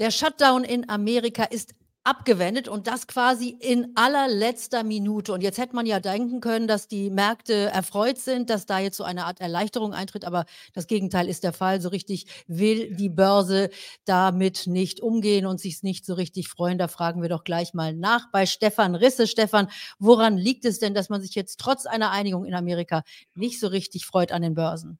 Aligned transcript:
Der 0.00 0.10
Shutdown 0.10 0.64
in 0.64 0.88
Amerika 0.88 1.44
ist 1.44 1.74
abgewendet 2.04 2.68
und 2.68 2.86
das 2.86 3.06
quasi 3.06 3.50
in 3.60 3.92
allerletzter 3.96 4.82
Minute. 4.82 5.34
Und 5.34 5.42
jetzt 5.42 5.58
hätte 5.58 5.76
man 5.76 5.84
ja 5.84 6.00
denken 6.00 6.40
können, 6.40 6.66
dass 6.66 6.88
die 6.88 7.10
Märkte 7.10 7.52
erfreut 7.66 8.16
sind, 8.16 8.48
dass 8.48 8.64
da 8.64 8.78
jetzt 8.78 8.96
so 8.96 9.04
eine 9.04 9.26
Art 9.26 9.42
Erleichterung 9.42 9.92
eintritt, 9.92 10.24
aber 10.24 10.46
das 10.72 10.86
Gegenteil 10.86 11.28
ist 11.28 11.44
der 11.44 11.52
Fall. 11.52 11.82
So 11.82 11.90
richtig 11.90 12.24
will 12.46 12.96
die 12.96 13.10
Börse 13.10 13.68
damit 14.06 14.66
nicht 14.66 15.00
umgehen 15.00 15.44
und 15.44 15.60
sich 15.60 15.82
nicht 15.82 16.06
so 16.06 16.14
richtig 16.14 16.48
freuen. 16.48 16.78
Da 16.78 16.88
fragen 16.88 17.20
wir 17.20 17.28
doch 17.28 17.44
gleich 17.44 17.74
mal 17.74 17.94
nach 17.94 18.30
bei 18.32 18.46
Stefan 18.46 18.94
Risse. 18.94 19.26
Stefan, 19.26 19.68
woran 19.98 20.38
liegt 20.38 20.64
es 20.64 20.78
denn, 20.78 20.94
dass 20.94 21.10
man 21.10 21.20
sich 21.20 21.34
jetzt 21.34 21.60
trotz 21.60 21.84
einer 21.84 22.10
Einigung 22.10 22.46
in 22.46 22.54
Amerika 22.54 23.02
nicht 23.34 23.60
so 23.60 23.66
richtig 23.66 24.06
freut 24.06 24.32
an 24.32 24.40
den 24.40 24.54
Börsen? 24.54 24.98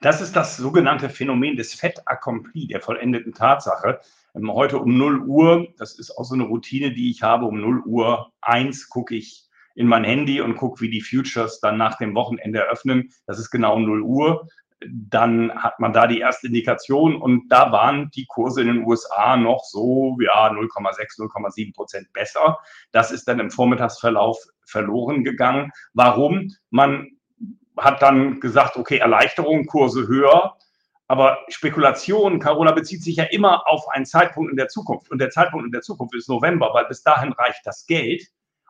Das 0.00 0.20
ist 0.20 0.36
das 0.36 0.56
sogenannte 0.56 1.08
Phänomen 1.08 1.56
des 1.56 1.74
Fait 1.74 2.02
accompli, 2.06 2.66
der 2.66 2.80
vollendeten 2.80 3.32
Tatsache. 3.32 4.00
Ähm, 4.34 4.52
heute 4.52 4.78
um 4.78 4.96
0 4.96 5.20
Uhr, 5.26 5.68
das 5.78 5.98
ist 5.98 6.10
auch 6.16 6.24
so 6.24 6.34
eine 6.34 6.44
Routine, 6.44 6.92
die 6.92 7.10
ich 7.10 7.22
habe, 7.22 7.46
um 7.46 7.60
0 7.60 7.82
Uhr 7.86 8.32
1 8.42 8.88
gucke 8.88 9.14
ich 9.14 9.48
in 9.74 9.86
mein 9.86 10.04
Handy 10.04 10.40
und 10.40 10.56
gucke, 10.56 10.80
wie 10.80 10.90
die 10.90 11.00
Futures 11.00 11.60
dann 11.60 11.76
nach 11.76 11.98
dem 11.98 12.14
Wochenende 12.14 12.60
eröffnen. 12.60 13.10
Das 13.26 13.38
ist 13.38 13.50
genau 13.50 13.78
0 13.78 14.02
Uhr. 14.02 14.46
Dann 14.86 15.50
hat 15.54 15.80
man 15.80 15.92
da 15.92 16.06
die 16.06 16.18
erste 16.18 16.48
Indikation 16.48 17.16
und 17.16 17.48
da 17.48 17.72
waren 17.72 18.10
die 18.10 18.26
Kurse 18.26 18.60
in 18.60 18.66
den 18.66 18.84
USA 18.84 19.36
noch 19.36 19.64
so, 19.64 20.18
ja, 20.20 20.48
0,6, 20.50 21.18
0,7 21.18 21.74
Prozent 21.74 22.12
besser. 22.12 22.58
Das 22.92 23.10
ist 23.10 23.26
dann 23.26 23.40
im 23.40 23.50
Vormittagsverlauf 23.50 24.38
verloren 24.66 25.24
gegangen. 25.24 25.72
Warum? 25.94 26.50
Man 26.70 27.08
hat 27.76 28.02
dann 28.02 28.40
gesagt, 28.40 28.76
okay, 28.76 28.98
Erleichterung, 28.98 29.66
Kurse 29.66 30.06
höher. 30.06 30.56
Aber 31.06 31.38
Spekulation, 31.48 32.38
Carola, 32.38 32.72
bezieht 32.72 33.02
sich 33.02 33.16
ja 33.16 33.24
immer 33.24 33.68
auf 33.68 33.88
einen 33.88 34.06
Zeitpunkt 34.06 34.50
in 34.50 34.56
der 34.56 34.68
Zukunft. 34.68 35.10
Und 35.10 35.18
der 35.18 35.30
Zeitpunkt 35.30 35.66
in 35.66 35.72
der 35.72 35.82
Zukunft 35.82 36.14
ist 36.14 36.28
November, 36.28 36.70
weil 36.72 36.86
bis 36.86 37.02
dahin 37.02 37.32
reicht 37.32 37.60
das 37.64 37.86
Geld 37.86 38.22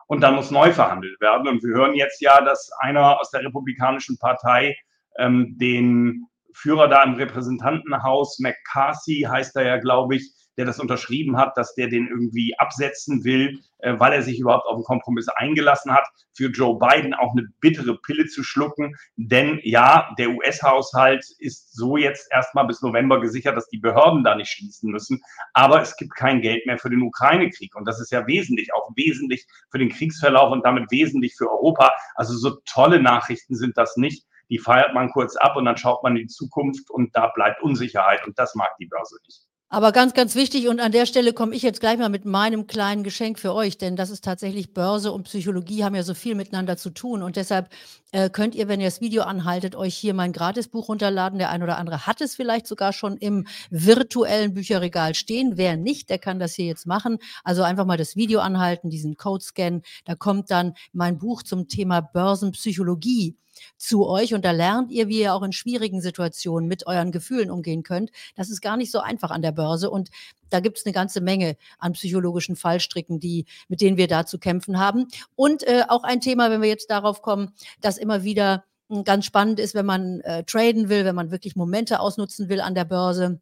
und 0.07 0.21
dann 0.21 0.35
muss 0.35 0.51
neu 0.51 0.71
verhandelt 0.73 1.19
werden. 1.21 1.47
Und 1.47 1.63
wir 1.63 1.73
hören 1.73 1.95
jetzt 1.95 2.21
ja, 2.21 2.41
dass 2.41 2.71
einer 2.79 3.19
aus 3.19 3.31
der 3.31 3.43
Republikanischen 3.43 4.17
Partei 4.17 4.75
ähm, 5.17 5.57
den 5.57 6.27
Führer 6.53 6.87
da 6.87 7.03
im 7.03 7.15
Repräsentantenhaus, 7.15 8.39
McCarthy 8.39 9.27
heißt 9.29 9.55
er 9.55 9.65
ja, 9.65 9.77
glaube 9.77 10.15
ich, 10.15 10.31
der 10.57 10.65
das 10.65 10.79
unterschrieben 10.79 11.37
hat, 11.37 11.57
dass 11.57 11.75
der 11.75 11.87
den 11.87 12.07
irgendwie 12.07 12.57
absetzen 12.57 13.23
will, 13.23 13.59
äh, 13.79 13.99
weil 13.99 14.13
er 14.13 14.21
sich 14.21 14.39
überhaupt 14.39 14.65
auf 14.65 14.75
einen 14.75 14.83
Kompromiss 14.83 15.27
eingelassen 15.27 15.93
hat, 15.93 16.07
für 16.33 16.49
Joe 16.49 16.77
Biden 16.77 17.13
auch 17.13 17.31
eine 17.31 17.47
bittere 17.61 17.97
Pille 17.97 18.25
zu 18.27 18.43
schlucken. 18.43 18.95
Denn 19.15 19.59
ja, 19.63 20.13
der 20.17 20.31
US-Haushalt 20.31 21.25
ist 21.39 21.75
so 21.75 21.97
jetzt 21.97 22.27
erstmal 22.31 22.67
bis 22.67 22.81
November 22.81 23.21
gesichert, 23.21 23.55
dass 23.55 23.67
die 23.67 23.77
Behörden 23.77 24.23
da 24.23 24.35
nicht 24.35 24.49
schließen 24.49 24.91
müssen. 24.91 25.21
Aber 25.53 25.81
es 25.81 25.95
gibt 25.97 26.15
kein 26.15 26.41
Geld 26.41 26.65
mehr 26.65 26.77
für 26.77 26.89
den 26.89 27.01
Ukraine-Krieg. 27.01 27.75
Und 27.75 27.87
das 27.87 27.99
ist 27.99 28.11
ja 28.11 28.27
wesentlich, 28.27 28.73
auch 28.73 28.91
wesentlich 28.95 29.45
für 29.71 29.77
den 29.77 29.89
Kriegsverlauf 29.89 30.51
und 30.51 30.65
damit 30.65 30.91
wesentlich 30.91 31.35
für 31.35 31.49
Europa. 31.49 31.91
Also 32.15 32.35
so 32.35 32.57
tolle 32.65 33.01
Nachrichten 33.01 33.55
sind 33.55 33.77
das 33.77 33.97
nicht 33.97 34.25
die 34.49 34.59
feiert 34.59 34.93
man 34.93 35.09
kurz 35.09 35.35
ab 35.35 35.55
und 35.55 35.65
dann 35.65 35.77
schaut 35.77 36.03
man 36.03 36.15
in 36.15 36.23
die 36.23 36.27
Zukunft 36.27 36.89
und 36.91 37.15
da 37.15 37.27
bleibt 37.27 37.63
Unsicherheit 37.63 38.25
und 38.27 38.37
das 38.37 38.55
mag 38.55 38.75
die 38.79 38.85
Börse 38.85 39.17
nicht. 39.25 39.41
Aber 39.75 39.91
ganz, 39.91 40.13
ganz 40.13 40.35
wichtig, 40.35 40.69
und 40.69 40.79
an 40.79 40.93
der 40.93 41.05
Stelle 41.05 41.33
komme 41.33 41.53
ich 41.53 41.61
jetzt 41.61 41.81
gleich 41.81 41.97
mal 41.97 42.07
mit 42.07 42.23
meinem 42.23 42.65
kleinen 42.65 43.03
Geschenk 43.03 43.37
für 43.37 43.53
euch, 43.53 43.77
denn 43.77 43.97
das 43.97 44.09
ist 44.09 44.23
tatsächlich 44.23 44.73
Börse 44.73 45.11
und 45.11 45.23
Psychologie 45.23 45.83
haben 45.83 45.95
ja 45.95 46.03
so 46.03 46.13
viel 46.13 46.33
miteinander 46.33 46.77
zu 46.77 46.91
tun. 46.91 47.21
Und 47.21 47.35
deshalb 47.35 47.67
äh, 48.13 48.29
könnt 48.29 48.55
ihr, 48.55 48.69
wenn 48.69 48.79
ihr 48.79 48.87
das 48.87 49.01
Video 49.01 49.23
anhaltet, 49.23 49.75
euch 49.75 49.93
hier 49.93 50.13
mein 50.13 50.31
Gratisbuch 50.31 50.87
runterladen. 50.87 51.39
Der 51.39 51.49
ein 51.49 51.61
oder 51.61 51.77
andere 51.77 52.07
hat 52.07 52.21
es 52.21 52.37
vielleicht 52.37 52.67
sogar 52.67 52.93
schon 52.93 53.17
im 53.17 53.47
virtuellen 53.69 54.53
Bücherregal 54.53 55.13
stehen. 55.13 55.57
Wer 55.57 55.75
nicht, 55.75 56.09
der 56.09 56.19
kann 56.19 56.39
das 56.39 56.53
hier 56.53 56.67
jetzt 56.67 56.87
machen. 56.87 57.17
Also 57.43 57.63
einfach 57.63 57.85
mal 57.85 57.97
das 57.97 58.15
Video 58.15 58.39
anhalten, 58.39 58.89
diesen 58.89 59.17
Code 59.17 59.43
scannen. 59.43 59.81
Da 60.05 60.15
kommt 60.15 60.51
dann 60.51 60.75
mein 60.93 61.17
Buch 61.17 61.43
zum 61.43 61.67
Thema 61.67 61.99
Börsenpsychologie 61.99 63.35
zu 63.77 64.07
euch 64.07 64.33
und 64.33 64.45
da 64.45 64.51
lernt 64.51 64.91
ihr, 64.91 65.07
wie 65.07 65.21
ihr 65.21 65.33
auch 65.33 65.43
in 65.43 65.51
schwierigen 65.51 66.01
Situationen 66.01 66.67
mit 66.67 66.87
euren 66.87 67.11
Gefühlen 67.11 67.51
umgehen 67.51 67.83
könnt. 67.83 68.11
Das 68.35 68.49
ist 68.49 68.61
gar 68.61 68.77
nicht 68.77 68.91
so 68.91 68.99
einfach 68.99 69.31
an 69.31 69.41
der 69.41 69.51
Börse 69.51 69.89
und 69.89 70.09
da 70.49 70.59
gibt 70.59 70.77
es 70.77 70.85
eine 70.85 70.93
ganze 70.93 71.21
Menge 71.21 71.57
an 71.79 71.93
psychologischen 71.93 72.55
Fallstricken, 72.55 73.19
die, 73.19 73.45
mit 73.67 73.81
denen 73.81 73.97
wir 73.97 74.07
da 74.07 74.25
zu 74.25 74.37
kämpfen 74.37 74.79
haben. 74.79 75.07
Und 75.35 75.63
äh, 75.63 75.83
auch 75.87 76.03
ein 76.03 76.21
Thema, 76.21 76.49
wenn 76.49 76.61
wir 76.61 76.69
jetzt 76.69 76.89
darauf 76.89 77.21
kommen, 77.21 77.51
dass 77.81 77.97
immer 77.97 78.23
wieder 78.23 78.63
hm, 78.89 79.03
ganz 79.03 79.25
spannend 79.25 79.59
ist, 79.59 79.75
wenn 79.75 79.85
man 79.85 80.21
äh, 80.21 80.43
traden 80.43 80.89
will, 80.89 81.05
wenn 81.05 81.15
man 81.15 81.31
wirklich 81.31 81.55
Momente 81.55 81.99
ausnutzen 81.99 82.49
will 82.49 82.61
an 82.61 82.75
der 82.75 82.85
Börse 82.85 83.39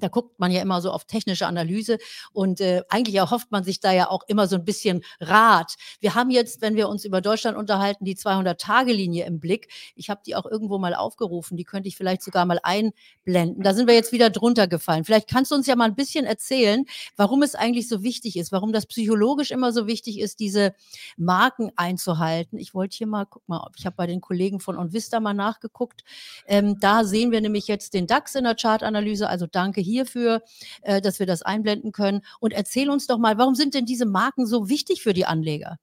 da 0.00 0.08
guckt 0.08 0.38
man 0.38 0.50
ja 0.50 0.62
immer 0.62 0.80
so 0.80 0.90
auf 0.90 1.04
technische 1.04 1.46
Analyse 1.46 1.98
und 2.32 2.60
äh, 2.60 2.82
eigentlich 2.88 3.16
erhofft 3.16 3.50
man 3.50 3.62
sich 3.62 3.80
da 3.80 3.92
ja 3.92 4.08
auch 4.08 4.22
immer 4.26 4.46
so 4.46 4.56
ein 4.56 4.64
bisschen 4.64 5.02
Rat. 5.20 5.74
Wir 6.00 6.14
haben 6.14 6.30
jetzt, 6.30 6.60
wenn 6.62 6.76
wir 6.76 6.88
uns 6.88 7.04
über 7.04 7.20
Deutschland 7.20 7.56
unterhalten, 7.56 8.04
die 8.04 8.16
200-Tage-Linie 8.16 9.26
im 9.26 9.38
Blick. 9.38 9.68
Ich 9.94 10.10
habe 10.10 10.22
die 10.26 10.34
auch 10.34 10.46
irgendwo 10.46 10.78
mal 10.78 10.94
aufgerufen, 10.94 11.56
die 11.56 11.64
könnte 11.64 11.88
ich 11.88 11.96
vielleicht 11.96 12.22
sogar 12.22 12.46
mal 12.46 12.58
einblenden. 12.62 13.62
Da 13.62 13.74
sind 13.74 13.86
wir 13.86 13.94
jetzt 13.94 14.12
wieder 14.12 14.30
drunter 14.30 14.66
gefallen. 14.66 15.04
Vielleicht 15.04 15.28
kannst 15.28 15.50
du 15.50 15.54
uns 15.54 15.66
ja 15.66 15.76
mal 15.76 15.84
ein 15.84 15.94
bisschen 15.94 16.24
erzählen, 16.24 16.84
warum 17.16 17.42
es 17.42 17.54
eigentlich 17.54 17.88
so 17.88 18.02
wichtig 18.02 18.36
ist, 18.36 18.50
warum 18.50 18.72
das 18.72 18.86
psychologisch 18.86 19.50
immer 19.50 19.72
so 19.72 19.86
wichtig 19.86 20.18
ist, 20.18 20.40
diese 20.40 20.74
Marken 21.16 21.70
einzuhalten. 21.76 22.58
Ich 22.58 22.74
wollte 22.74 22.96
hier 22.96 23.06
mal, 23.06 23.26
guck 23.26 23.46
mal, 23.48 23.70
ich 23.76 23.84
habe 23.86 23.96
bei 23.96 24.06
den 24.06 24.20
Kollegen 24.20 24.58
von 24.58 24.76
OnVista 24.78 25.20
mal 25.20 25.34
nachgeguckt. 25.34 26.02
Ähm, 26.46 26.80
da 26.80 27.04
sehen 27.04 27.30
wir 27.30 27.40
nämlich 27.40 27.68
jetzt 27.68 27.94
den 27.94 28.06
DAX 28.06 28.34
in 28.34 28.44
der 28.44 28.54
Chartanalyse, 28.54 29.28
also 29.28 29.46
danke 29.46 29.81
hierfür, 29.82 30.42
äh, 30.82 31.00
dass 31.00 31.18
wir 31.18 31.26
das 31.26 31.42
einblenden 31.42 31.92
können. 31.92 32.22
Und 32.40 32.52
erzähl 32.52 32.90
uns 32.90 33.06
doch 33.06 33.18
mal, 33.18 33.38
warum 33.38 33.54
sind 33.54 33.74
denn 33.74 33.86
diese 33.86 34.06
Marken 34.06 34.46
so 34.46 34.68
wichtig 34.68 35.02
für 35.02 35.12
die 35.12 35.26
Anleger? 35.26 35.78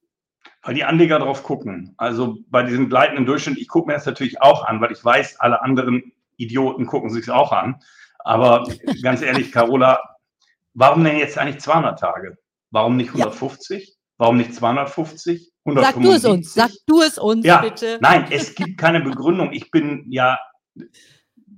Weil 0.62 0.76
die 0.76 0.84
Anleger 0.84 1.20
drauf 1.20 1.44
gucken. 1.44 1.94
Also 1.98 2.38
bei 2.50 2.64
diesem 2.64 2.90
gleitenden 2.90 3.26
Durchschnitt, 3.26 3.58
ich 3.58 3.68
gucke 3.68 3.88
mir 3.88 3.94
das 3.94 4.06
natürlich 4.06 4.42
auch 4.42 4.66
an, 4.66 4.82
weil 4.82 4.92
ich 4.92 5.04
weiß, 5.04 5.40
alle 5.40 5.62
anderen 5.62 6.12
Idioten 6.38 6.86
gucken 6.86 7.10
sich 7.10 7.24
es 7.24 7.30
auch 7.30 7.52
an. 7.52 7.82
Aber 8.20 8.68
ganz 9.02 9.22
ehrlich, 9.22 9.52
Carola, 9.54 10.00
warum 10.74 11.04
denn 11.04 11.18
jetzt 11.18 11.38
eigentlich 11.38 11.62
200 11.62 12.00
Tage? 12.00 12.38
Warum 12.72 12.98
nicht 12.98 13.10
150? 13.10 13.88
Ja. 13.88 13.94
Warum 14.18 14.38
nicht 14.38 14.54
250? 14.54 15.52
175? 15.66 15.74
Sag 15.86 16.02
du 16.04 16.12
es 16.12 16.26
uns, 16.26 16.54
sag 16.54 16.72
du 16.88 17.02
es 17.02 17.18
uns 17.18 17.46
ja, 17.46 17.62
bitte. 17.62 18.00
Nein, 18.02 18.28
es 18.30 18.54
gibt 18.54 18.78
keine 18.78 19.00
Begründung. 19.00 19.54
Ich 19.54 19.72
bin 19.72 20.06
ja 20.10 20.40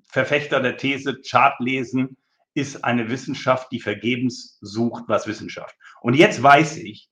Verfechter 0.04 0.60
der 0.60 0.78
These, 0.78 1.22
Chart 1.28 1.60
lesen 1.60 2.18
ist 2.54 2.84
eine 2.84 3.10
Wissenschaft, 3.10 3.72
die 3.72 3.80
vergebens 3.80 4.58
sucht, 4.62 5.06
was 5.08 5.28
Wissenschaft. 5.28 5.76
Und 6.02 6.16
jetzt 6.16 6.42
weiß 6.42 6.78
ich, 6.78 7.12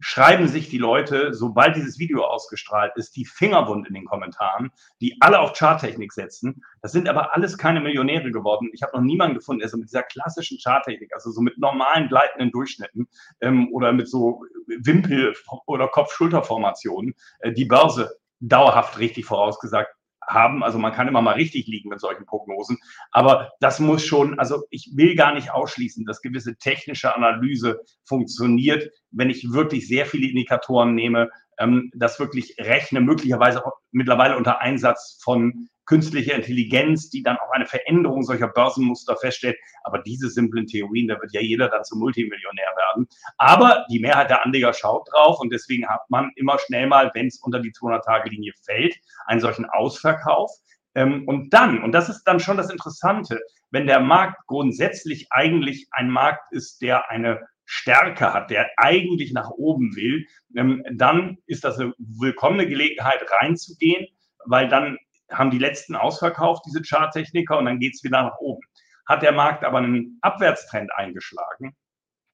schreiben 0.00 0.48
sich 0.48 0.68
die 0.68 0.78
Leute, 0.78 1.32
sobald 1.34 1.76
dieses 1.76 1.98
Video 1.98 2.24
ausgestrahlt 2.24 2.92
ist, 2.96 3.16
die 3.16 3.24
Fingerwund 3.24 3.88
in 3.88 3.94
den 3.94 4.04
Kommentaren, 4.04 4.70
die 5.00 5.16
alle 5.20 5.40
auf 5.40 5.54
Charttechnik 5.54 6.12
setzen. 6.12 6.62
Das 6.82 6.92
sind 6.92 7.08
aber 7.08 7.34
alles 7.34 7.58
keine 7.58 7.80
Millionäre 7.80 8.30
geworden. 8.30 8.70
Ich 8.72 8.82
habe 8.82 8.96
noch 8.96 9.02
niemanden 9.04 9.36
gefunden, 9.36 9.60
der 9.60 9.68
so 9.68 9.78
mit 9.78 9.88
dieser 9.88 10.02
klassischen 10.02 10.58
Charttechnik, 10.62 11.12
also 11.14 11.30
so 11.30 11.40
mit 11.40 11.58
normalen 11.58 12.08
gleitenden 12.08 12.50
Durchschnitten 12.50 13.08
ähm, 13.40 13.72
oder 13.72 13.92
mit 13.92 14.08
so 14.08 14.42
Wimpel- 14.66 15.34
oder 15.66 15.88
Kopf-Schulter-Formationen 15.88 17.14
äh, 17.40 17.52
die 17.52 17.64
Börse 17.64 18.16
dauerhaft 18.40 18.98
richtig 18.98 19.24
vorausgesagt 19.24 19.95
haben. 20.28 20.62
Also 20.62 20.78
man 20.78 20.92
kann 20.92 21.08
immer 21.08 21.22
mal 21.22 21.34
richtig 21.34 21.66
liegen 21.66 21.88
mit 21.88 22.00
solchen 22.00 22.26
Prognosen. 22.26 22.78
Aber 23.10 23.50
das 23.60 23.80
muss 23.80 24.04
schon, 24.04 24.38
also 24.38 24.64
ich 24.70 24.92
will 24.94 25.14
gar 25.14 25.34
nicht 25.34 25.50
ausschließen, 25.50 26.04
dass 26.04 26.22
gewisse 26.22 26.56
technische 26.56 27.14
Analyse 27.14 27.80
funktioniert, 28.04 28.90
wenn 29.10 29.30
ich 29.30 29.52
wirklich 29.52 29.88
sehr 29.88 30.06
viele 30.06 30.28
Indikatoren 30.28 30.94
nehme, 30.94 31.30
ähm, 31.58 31.90
das 31.94 32.18
wirklich 32.20 32.56
rechne, 32.58 33.00
möglicherweise 33.00 33.64
auch 33.64 33.72
mittlerweile 33.90 34.36
unter 34.36 34.60
Einsatz 34.60 35.18
von 35.22 35.68
künstliche 35.86 36.32
Intelligenz, 36.32 37.08
die 37.10 37.22
dann 37.22 37.36
auch 37.38 37.50
eine 37.52 37.66
Veränderung 37.66 38.22
solcher 38.22 38.48
Börsenmuster 38.48 39.16
feststellt. 39.16 39.56
Aber 39.84 39.98
diese 39.98 40.28
simplen 40.28 40.66
Theorien, 40.66 41.08
da 41.08 41.20
wird 41.20 41.32
ja 41.32 41.40
jeder 41.40 41.68
dann 41.68 41.84
zum 41.84 42.00
Multimillionär 42.00 42.72
werden. 42.76 43.08
Aber 43.38 43.86
die 43.90 44.00
Mehrheit 44.00 44.30
der 44.30 44.44
Anleger 44.44 44.72
schaut 44.72 45.08
drauf 45.12 45.38
und 45.40 45.52
deswegen 45.52 45.88
hat 45.88 46.02
man 46.08 46.30
immer 46.36 46.58
schnell 46.58 46.86
mal, 46.86 47.10
wenn 47.14 47.28
es 47.28 47.40
unter 47.40 47.60
die 47.60 47.72
200-Tage-Linie 47.72 48.52
fällt, 48.64 48.96
einen 49.26 49.40
solchen 49.40 49.66
Ausverkauf. 49.66 50.50
Ähm, 50.94 51.24
und 51.26 51.52
dann, 51.52 51.82
und 51.82 51.92
das 51.92 52.08
ist 52.08 52.24
dann 52.24 52.40
schon 52.40 52.56
das 52.56 52.70
Interessante, 52.70 53.40
wenn 53.70 53.86
der 53.86 54.00
Markt 54.00 54.46
grundsätzlich 54.46 55.26
eigentlich 55.30 55.88
ein 55.90 56.10
Markt 56.10 56.52
ist, 56.52 56.80
der 56.82 57.10
eine 57.10 57.46
Stärke 57.66 58.32
hat, 58.32 58.50
der 58.50 58.70
eigentlich 58.76 59.32
nach 59.32 59.50
oben 59.50 59.94
will, 59.96 60.26
ähm, 60.56 60.82
dann 60.92 61.38
ist 61.46 61.64
das 61.64 61.78
eine 61.78 61.92
willkommene 61.98 62.66
Gelegenheit 62.66 63.24
reinzugehen, 63.40 64.06
weil 64.46 64.68
dann 64.68 64.96
haben 65.30 65.50
die 65.50 65.58
letzten 65.58 65.96
ausverkauft, 65.96 66.64
diese 66.66 66.82
Charttechniker, 66.82 67.58
und 67.58 67.66
dann 67.66 67.80
geht 67.80 67.94
es 67.94 68.04
wieder 68.04 68.22
nach 68.22 68.38
oben. 68.38 68.62
Hat 69.06 69.22
der 69.22 69.32
Markt 69.32 69.64
aber 69.64 69.78
einen 69.78 70.18
Abwärtstrend 70.22 70.90
eingeschlagen, 70.96 71.76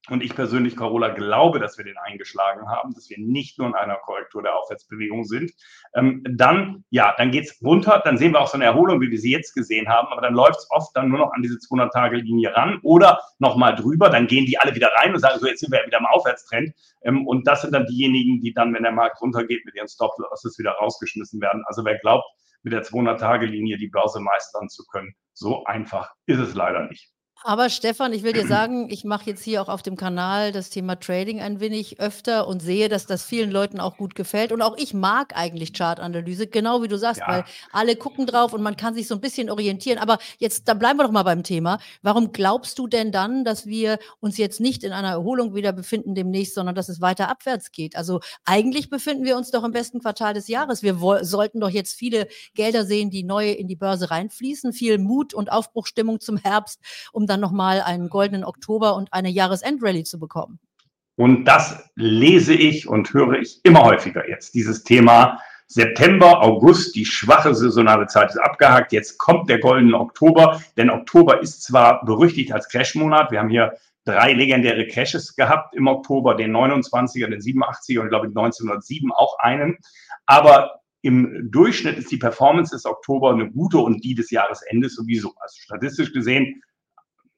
Und 0.09 0.23
ich 0.23 0.35
persönlich, 0.35 0.77
Carola, 0.77 1.11
glaube, 1.11 1.61
dass 1.61 1.79
wir 1.79 1.85
den 1.85 1.97
eingeschlagen 1.97 2.69
haben, 2.69 2.93
dass 2.93 3.09
wir 3.09 3.19
nicht 3.21 3.59
nur 3.59 3.69
in 3.69 3.75
einer 3.75 3.97
Korrektur 3.97 4.43
der 4.43 4.57
Aufwärtsbewegung 4.57 5.25
sind. 5.25 5.53
Ähm, 5.95 6.25
dann, 6.29 6.85
ja, 6.91 7.15
dann 7.17 7.31
geht's 7.31 7.63
runter, 7.63 8.03
dann 8.05 8.19
sehen 8.19 8.33
wir 8.33 8.41
auch 8.41 8.49
so 8.49 8.55
eine 8.55 8.65
Erholung, 8.65 9.01
wie 9.01 9.13
wir 9.13 9.21
sie 9.21 9.31
jetzt 9.31 9.55
gesehen 9.55 9.89
haben, 9.89 10.09
aber 10.09 10.21
dann 10.21 10.35
läuft's 10.35 10.67
oft 10.71 10.97
dann 10.97 11.09
nur 11.09 11.21
noch 11.21 11.33
an 11.33 11.43
diese 11.43 11.55
200-Tage-Linie 11.55 12.53
ran 12.57 12.81
oder 12.83 13.21
nochmal 13.39 13.77
drüber, 13.77 14.11
dann 14.11 14.27
gehen 14.27 14.45
die 14.45 14.59
alle 14.59 14.75
wieder 14.75 14.91
rein 14.97 15.15
und 15.15 15.21
sagen, 15.21 15.39
so, 15.39 15.47
jetzt 15.47 15.61
sind 15.61 15.71
wir 15.71 15.81
ja 15.81 15.87
wieder 15.87 15.99
im 15.99 16.07
Aufwärtstrend. 16.07 16.75
Ähm, 17.03 17.27
und 17.29 17.47
das 17.47 17.63
sind 17.63 17.73
dann 17.73 17.87
diejenigen, 17.87 18.41
die 18.41 18.53
dann, 18.53 18.75
wenn 18.75 18.83
der 18.83 18.93
Markt 18.93 19.21
runtergeht, 19.21 19.65
mit 19.65 19.77
ihren 19.77 19.89
Stop-Losses 19.89 20.59
wieder 20.59 20.73
rausgeschmissen 20.73 21.41
werden. 21.41 21.63
Also 21.67 21.85
wer 21.85 21.99
glaubt, 21.99 22.25
mit 22.63 22.73
der 22.73 22.83
200-Tage-Linie 22.83 23.79
die 23.79 23.89
Börse 23.89 24.21
meistern 24.21 24.69
zu 24.69 24.85
können, 24.91 25.15
so 25.33 25.65
einfach 25.65 26.15
ist 26.27 26.39
es 26.39 26.55
leider 26.55 26.89
nicht. 26.89 27.13
Aber 27.45 27.71
Stefan, 27.71 28.13
ich 28.13 28.23
will 28.23 28.33
dir 28.33 28.47
sagen, 28.47 28.89
ich 28.89 29.05
mache 29.05 29.27
jetzt 29.27 29.43
hier 29.43 29.63
auch 29.63 29.69
auf 29.69 29.83
dem 29.83 29.97
Kanal 29.97 30.53
das 30.53 30.71
Thema 30.71 30.99
Trading 30.99 31.41
ein 31.41 31.59
wenig 31.59 31.99
öfter 31.99 32.47
und 32.47 32.63
sehe, 32.63 32.89
dass 32.89 33.07
das 33.07 33.25
vielen 33.25 33.51
Leuten 33.51 33.81
auch 33.81 33.97
gut 33.97 34.15
gefällt. 34.15 34.53
Und 34.53 34.63
auch 34.63 34.77
ich 34.77 34.95
mag 34.95 35.37
eigentlich 35.37 35.73
Chartanalyse, 35.73 36.47
genau 36.47 36.83
wie 36.83 36.89
du 36.89 36.99
sagst, 36.99 37.21
ja. 37.21 37.29
weil 37.29 37.45
alle 37.73 37.97
gucken 37.97 38.27
drauf 38.27 38.53
und 38.53 38.63
man 38.63 38.77
kann 38.77 38.95
sich 38.95 39.09
so 39.09 39.17
ein 39.17 39.21
bisschen 39.21 39.51
orientieren. 39.51 39.99
Aber 39.99 40.19
jetzt, 40.39 40.69
dann 40.69 40.79
bleiben 40.79 40.99
wir 41.01 41.05
doch 41.05 41.11
mal 41.11 41.25
beim 41.25 41.43
Thema. 41.43 41.79
Warum 42.03 42.31
glaubst 42.31 42.79
du 42.79 42.87
denn 42.87 43.11
dann, 43.11 43.45
dass 43.45 43.67
wir 43.67 43.99
uns 44.21 44.39
jetzt 44.39 44.61
nicht 44.61 44.85
in 44.85 44.93
einer 44.93 45.11
Erholung 45.11 45.55
wieder 45.55 45.73
befinden 45.73 46.15
demnächst, 46.15 46.55
sondern 46.55 46.77
dass 46.77 46.89
es 46.89 47.01
weiter 47.01 47.29
abwärts 47.29 47.73
geht? 47.73 47.97
Also 47.97 48.21
eigentlich 48.45 48.89
befinden 48.89 49.25
wir 49.25 49.37
uns 49.37 49.51
doch 49.51 49.65
im 49.65 49.73
besten 49.73 50.01
Quartal 50.01 50.35
des 50.35 50.47
Jahres. 50.47 50.85
Wir 50.85 50.97
sollten 51.23 51.59
doch 51.59 51.71
jetzt 51.71 51.95
viele 51.95 52.29
Gelder 52.55 52.85
sehen, 52.85 53.11
die 53.11 53.25
neu 53.25 53.51
in 53.51 53.67
die 53.67 53.77
Börse 53.77 54.11
reinfließen, 54.11 54.73
viel 54.73 54.99
Mut 54.99 55.35
und 55.35 55.51
Aufbruchstimmung 55.51 56.21
zum 56.21 56.37
Herbst, 56.37 56.81
um 57.13 57.27
dann 57.33 57.41
nochmal 57.41 57.81
einen 57.81 58.09
goldenen 58.09 58.45
Oktober 58.45 58.95
und 58.95 59.13
eine 59.13 59.31
Jahresendrallye 59.31 60.05
zu 60.05 60.19
bekommen. 60.19 60.61
Und 61.17 61.45
das 61.45 61.91
lese 61.95 62.55
ich 62.55 62.89
und 62.89 63.13
höre 63.13 63.41
ich 63.41 63.61
immer 63.65 63.83
häufiger 63.83 64.29
jetzt. 64.29 64.55
Dieses 64.55 64.85
Thema 64.85 65.39
September, 65.67 66.43
August, 66.43 66.95
die 66.95 67.07
schwache 67.07 67.55
saisonale 67.55 68.07
Zeit 68.07 68.31
ist 68.31 68.39
abgehakt. 68.39 68.93
Jetzt 68.93 69.19
kommt 69.19 69.49
der 69.49 69.59
goldene 69.59 69.99
Oktober, 69.99 70.61
denn 70.77 70.91
Oktober 70.91 71.41
ist 71.41 71.63
zwar 71.63 72.05
berüchtigt 72.05 72.53
als 72.53 72.69
Crashmonat. 72.69 73.31
Wir 73.31 73.41
haben 73.41 73.49
hier 73.49 73.73
drei 74.05 74.33
legendäre 74.35 74.87
Crashes 74.87 75.35
gehabt 75.35 75.75
im 75.75 75.87
Oktober, 75.87 76.35
den 76.35 76.55
29er, 76.55 77.29
den 77.29 77.41
87er 77.41 78.01
und 78.01 78.09
glaube 78.09 78.27
ich 78.27 78.37
1907 78.37 79.13
auch 79.13 79.39
einen. 79.39 79.79
Aber 80.27 80.81
im 81.03 81.51
Durchschnitt 81.51 81.99
ist 81.99 82.11
die 82.11 82.17
Performance 82.17 82.75
des 82.75 82.85
Oktober 82.85 83.33
eine 83.33 83.51
gute 83.51 83.79
und 83.79 84.05
die 84.05 84.15
des 84.15 84.31
Jahresendes 84.31 84.95
sowieso. 84.95 85.33
Also 85.41 85.57
statistisch 85.59 86.13
gesehen 86.13 86.63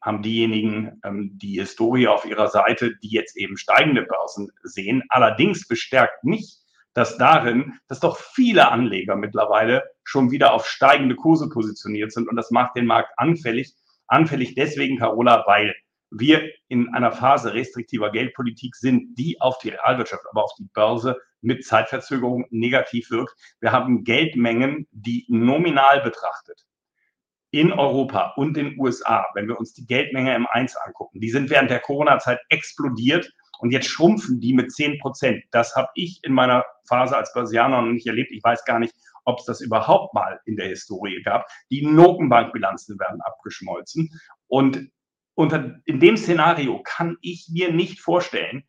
haben 0.05 0.21
diejenigen 0.21 1.01
ähm, 1.03 1.31
die 1.35 1.59
Historie 1.59 2.09
auf 2.09 2.27
ihrer 2.27 2.49
Seite, 2.49 2.95
die 3.03 3.09
jetzt 3.09 3.39
eben 3.39 3.57
steigende 3.57 4.03
Börsen 4.03 4.51
sehen. 4.63 5.03
Allerdings 5.09 5.67
bestärkt 5.67 6.25
mich 6.25 6.59
das 6.93 7.17
darin, 7.17 7.79
dass 7.89 8.01
doch 8.01 8.19
viele 8.19 8.71
Anleger 8.71 9.17
mittlerweile 9.17 9.83
schon 10.05 10.31
wieder 10.31 10.53
auf 10.53 10.69
steigende 10.69 11.17
Kurse 11.17 11.49
positioniert 11.49 12.13
sind 12.13 12.29
und 12.29 12.37
das 12.37 12.51
macht 12.51 12.77
den 12.77 12.85
Markt 12.85 13.13
anfällig. 13.17 13.75
Anfällig 14.07 14.55
deswegen, 14.55 14.99
Carola, 14.99 15.45
weil 15.47 15.75
wir 16.11 16.51
in 16.69 16.95
einer 16.95 17.11
Phase 17.11 17.55
restriktiver 17.55 18.13
Geldpolitik 18.13 18.77
sind, 18.77 19.19
die 19.19 19.41
auf 19.41 19.57
die 19.59 19.71
Realwirtschaft, 19.71 20.25
aber 20.31 20.45
auf 20.45 20.53
die 20.59 20.69
Börse 20.75 21.17
mit 21.41 21.65
Zeitverzögerung 21.65 22.45
negativ 22.51 23.11
wirkt. 23.11 23.35
Wir 23.61 23.73
haben 23.73 24.05
Geldmengen, 24.05 24.87
die 24.93 25.25
nominal 25.29 26.03
betrachtet 26.03 26.67
in 27.55 27.73
Europa 27.73 28.33
und 28.37 28.57
den 28.57 28.77
USA, 28.81 29.27
wenn 29.35 29.47
wir 29.47 29.57
uns 29.61 29.73
die 29.75 29.87
Geldmenge 29.87 30.37
M1 30.37 30.75
angucken, 30.85 31.21
die 31.21 31.31
sind 31.31 31.51
während 31.51 31.71
der 31.71 31.79
Corona-Zeit 31.79 32.41
explodiert 32.49 33.33
und 33.61 33.71
jetzt 33.71 33.87
schrumpfen 33.87 34.41
die 34.41 34.53
mit 34.53 34.73
10 34.73 34.99
Prozent. 34.99 35.45
Das 35.53 35.77
habe 35.77 35.89
ich 35.95 36.19
in 36.25 36.33
meiner 36.33 36.65
Phase 36.89 37.17
als 37.17 37.33
Börsianer 37.33 37.81
noch 37.81 37.93
nicht 37.93 38.09
erlebt. 38.09 38.33
Ich 38.33 38.43
weiß 38.43 38.65
gar 38.65 38.81
nicht, 38.81 38.93
ob 39.25 39.39
es 39.39 39.45
das 39.45 39.61
überhaupt 39.61 40.15
mal 40.15 40.41
in 40.47 40.57
der 40.57 40.67
Historie 40.67 41.23
gab. 41.23 41.47
Die 41.71 41.87
Notenbankbilanzen 41.87 42.99
werden 42.99 43.21
abgeschmolzen. 43.23 44.11
Und 44.49 44.91
unter, 45.37 45.77
in 45.85 46.01
dem 46.01 46.17
Szenario 46.17 46.83
kann 46.83 47.17
ich 47.21 47.49
mir 47.53 47.73
nicht 47.73 48.01
vorstellen, 48.01 48.65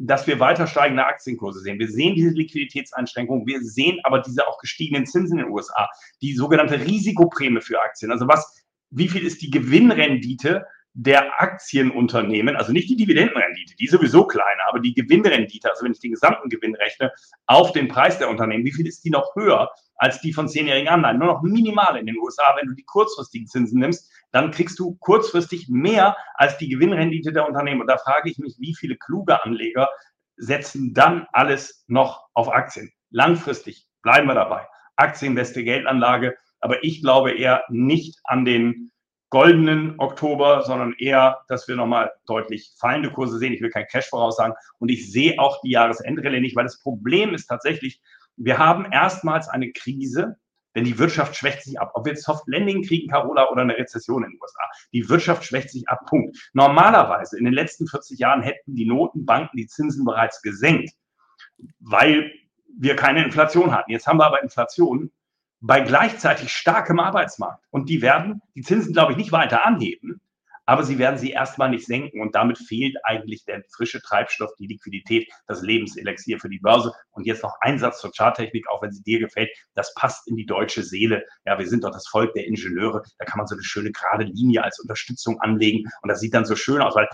dass 0.00 0.26
wir 0.26 0.40
weiter 0.40 0.66
steigende 0.66 1.06
Aktienkurse 1.06 1.60
sehen. 1.60 1.78
Wir 1.78 1.88
sehen 1.88 2.14
diese 2.14 2.30
Liquiditätseinschränkungen, 2.30 3.46
wir 3.46 3.60
sehen 3.62 3.98
aber 4.04 4.20
diese 4.20 4.46
auch 4.46 4.58
gestiegenen 4.58 5.06
Zinsen 5.06 5.38
in 5.38 5.46
den 5.46 5.52
USA, 5.52 5.88
die 6.20 6.34
sogenannte 6.34 6.80
Risikoprämie 6.80 7.60
für 7.60 7.80
Aktien. 7.80 8.12
Also 8.12 8.28
was, 8.28 8.64
wie 8.90 9.08
viel 9.08 9.24
ist 9.26 9.42
die 9.42 9.50
Gewinnrendite 9.50 10.64
der 10.94 11.40
Aktienunternehmen, 11.40 12.54
also 12.56 12.72
nicht 12.72 12.90
die 12.90 12.96
Dividendenrendite, 12.96 13.74
die 13.76 13.86
ist 13.86 13.92
sowieso 13.92 14.26
kleiner, 14.26 14.62
aber 14.68 14.80
die 14.80 14.92
Gewinnrendite, 14.92 15.70
also 15.70 15.84
wenn 15.84 15.92
ich 15.92 16.00
den 16.00 16.12
gesamten 16.12 16.50
Gewinn 16.50 16.74
rechne, 16.74 17.10
auf 17.46 17.72
den 17.72 17.88
Preis 17.88 18.18
der 18.18 18.28
Unternehmen, 18.28 18.64
wie 18.64 18.72
viel 18.72 18.86
ist 18.86 19.02
die 19.04 19.10
noch 19.10 19.34
höher 19.34 19.70
als 20.02 20.20
die 20.20 20.32
von 20.32 20.48
zehnjährigen 20.48 20.88
Anleihen? 20.88 21.20
Nur 21.20 21.28
noch 21.28 21.42
minimal 21.42 21.96
in 21.96 22.06
den 22.06 22.18
USA. 22.18 22.56
Wenn 22.58 22.66
du 22.66 22.74
die 22.74 22.82
kurzfristigen 22.82 23.46
Zinsen 23.46 23.78
nimmst, 23.78 24.10
dann 24.32 24.50
kriegst 24.50 24.76
du 24.80 24.96
kurzfristig 24.96 25.68
mehr 25.68 26.16
als 26.34 26.58
die 26.58 26.68
Gewinnrendite 26.68 27.32
der 27.32 27.46
Unternehmen. 27.46 27.80
Und 27.82 27.86
da 27.86 27.98
frage 27.98 28.28
ich 28.28 28.36
mich, 28.38 28.56
wie 28.58 28.74
viele 28.74 28.96
kluge 28.96 29.44
Anleger 29.44 29.88
setzen 30.36 30.92
dann 30.92 31.28
alles 31.32 31.84
noch 31.86 32.26
auf 32.34 32.52
Aktien? 32.52 32.90
Langfristig 33.10 33.86
bleiben 34.02 34.26
wir 34.26 34.34
dabei. 34.34 34.66
Aktien, 34.96 35.36
beste 35.36 35.62
Geldanlage. 35.62 36.36
Aber 36.58 36.82
ich 36.82 37.00
glaube 37.00 37.32
eher 37.32 37.62
nicht 37.68 38.18
an 38.24 38.44
den 38.44 38.90
goldenen 39.30 39.94
Oktober, 39.98 40.62
sondern 40.62 40.94
eher, 40.98 41.38
dass 41.46 41.68
wir 41.68 41.76
nochmal 41.76 42.10
deutlich 42.26 42.72
fallende 42.80 43.12
Kurse 43.12 43.38
sehen. 43.38 43.52
Ich 43.52 43.62
will 43.62 43.70
kein 43.70 43.86
Cash 43.86 44.08
voraussagen. 44.08 44.54
Und 44.80 44.90
ich 44.90 45.12
sehe 45.12 45.38
auch 45.38 45.60
die 45.62 45.70
Jahresendrallye 45.70 46.40
nicht, 46.40 46.56
weil 46.56 46.64
das 46.64 46.80
Problem 46.80 47.34
ist 47.34 47.46
tatsächlich, 47.46 48.02
wir 48.36 48.58
haben 48.58 48.90
erstmals 48.90 49.48
eine 49.48 49.72
Krise, 49.72 50.36
denn 50.74 50.84
die 50.84 50.98
Wirtschaft 50.98 51.36
schwächt 51.36 51.62
sich 51.62 51.78
ab. 51.78 51.92
Ob 51.94 52.06
wir 52.06 52.12
jetzt 52.12 52.24
Soft 52.24 52.44
Landing 52.46 52.82
kriegen, 52.82 53.10
Carola, 53.10 53.50
oder 53.50 53.62
eine 53.62 53.76
Rezession 53.76 54.24
in 54.24 54.30
den 54.30 54.40
USA. 54.40 54.62
Die 54.92 55.08
Wirtschaft 55.08 55.44
schwächt 55.44 55.70
sich 55.70 55.88
ab. 55.88 56.06
Punkt. 56.06 56.36
Normalerweise 56.54 57.38
in 57.38 57.44
den 57.44 57.52
letzten 57.52 57.86
40 57.86 58.18
Jahren 58.18 58.42
hätten 58.42 58.74
die 58.74 58.86
Notenbanken 58.86 59.56
die 59.56 59.66
Zinsen 59.66 60.04
bereits 60.04 60.40
gesenkt, 60.42 60.90
weil 61.80 62.32
wir 62.78 62.96
keine 62.96 63.22
Inflation 63.22 63.72
hatten. 63.72 63.90
Jetzt 63.90 64.06
haben 64.06 64.18
wir 64.18 64.26
aber 64.26 64.42
Inflation 64.42 65.12
bei 65.60 65.80
gleichzeitig 65.80 66.52
starkem 66.52 66.98
Arbeitsmarkt. 66.98 67.64
Und 67.70 67.88
die 67.88 68.02
werden 68.02 68.40
die 68.54 68.62
Zinsen, 68.62 68.92
glaube 68.92 69.12
ich, 69.12 69.18
nicht 69.18 69.32
weiter 69.32 69.66
anheben, 69.66 70.20
aber 70.66 70.84
sie 70.84 70.98
werden 70.98 71.18
sie 71.18 71.30
erstmal 71.30 71.70
nicht 71.70 71.86
senken. 71.86 72.20
Und 72.20 72.34
damit 72.34 72.58
fehlt 72.58 72.96
eigentlich 73.04 73.44
der 73.44 73.62
frische 73.74 74.00
Treibstoff, 74.00 74.50
die 74.58 74.66
Liquidität, 74.66 75.28
das 75.46 75.62
Lebenselixier 75.62 76.38
für 76.38 76.48
die 76.48 76.58
Börse. 76.58 76.92
Und 77.10 77.26
jetzt 77.26 77.42
noch 77.42 77.56
ein 77.60 77.78
Satz 77.78 78.00
zur 78.00 78.12
Charttechnik, 78.16 78.68
auch 78.68 78.82
wenn 78.82 78.92
sie 78.92 79.02
dir 79.02 79.18
gefällt. 79.18 79.50
Das 79.74 79.94
passt 79.94 80.28
in 80.28 80.36
die 80.36 80.46
deutsche 80.46 80.82
Seele. 80.82 81.24
Ja, 81.44 81.58
wir 81.58 81.66
sind 81.66 81.84
doch 81.84 81.90
das 81.90 82.06
Volk 82.08 82.32
der 82.34 82.46
Ingenieure. 82.46 83.02
Da 83.18 83.24
kann 83.24 83.38
man 83.38 83.46
so 83.46 83.54
eine 83.54 83.64
schöne 83.64 83.90
gerade 83.92 84.24
Linie 84.24 84.62
als 84.62 84.78
Unterstützung 84.80 85.40
anlegen. 85.40 85.88
Und 86.02 86.08
das 86.08 86.20
sieht 86.20 86.34
dann 86.34 86.44
so 86.44 86.56
schön 86.56 86.80
aus, 86.80 86.94
weil 86.94 87.08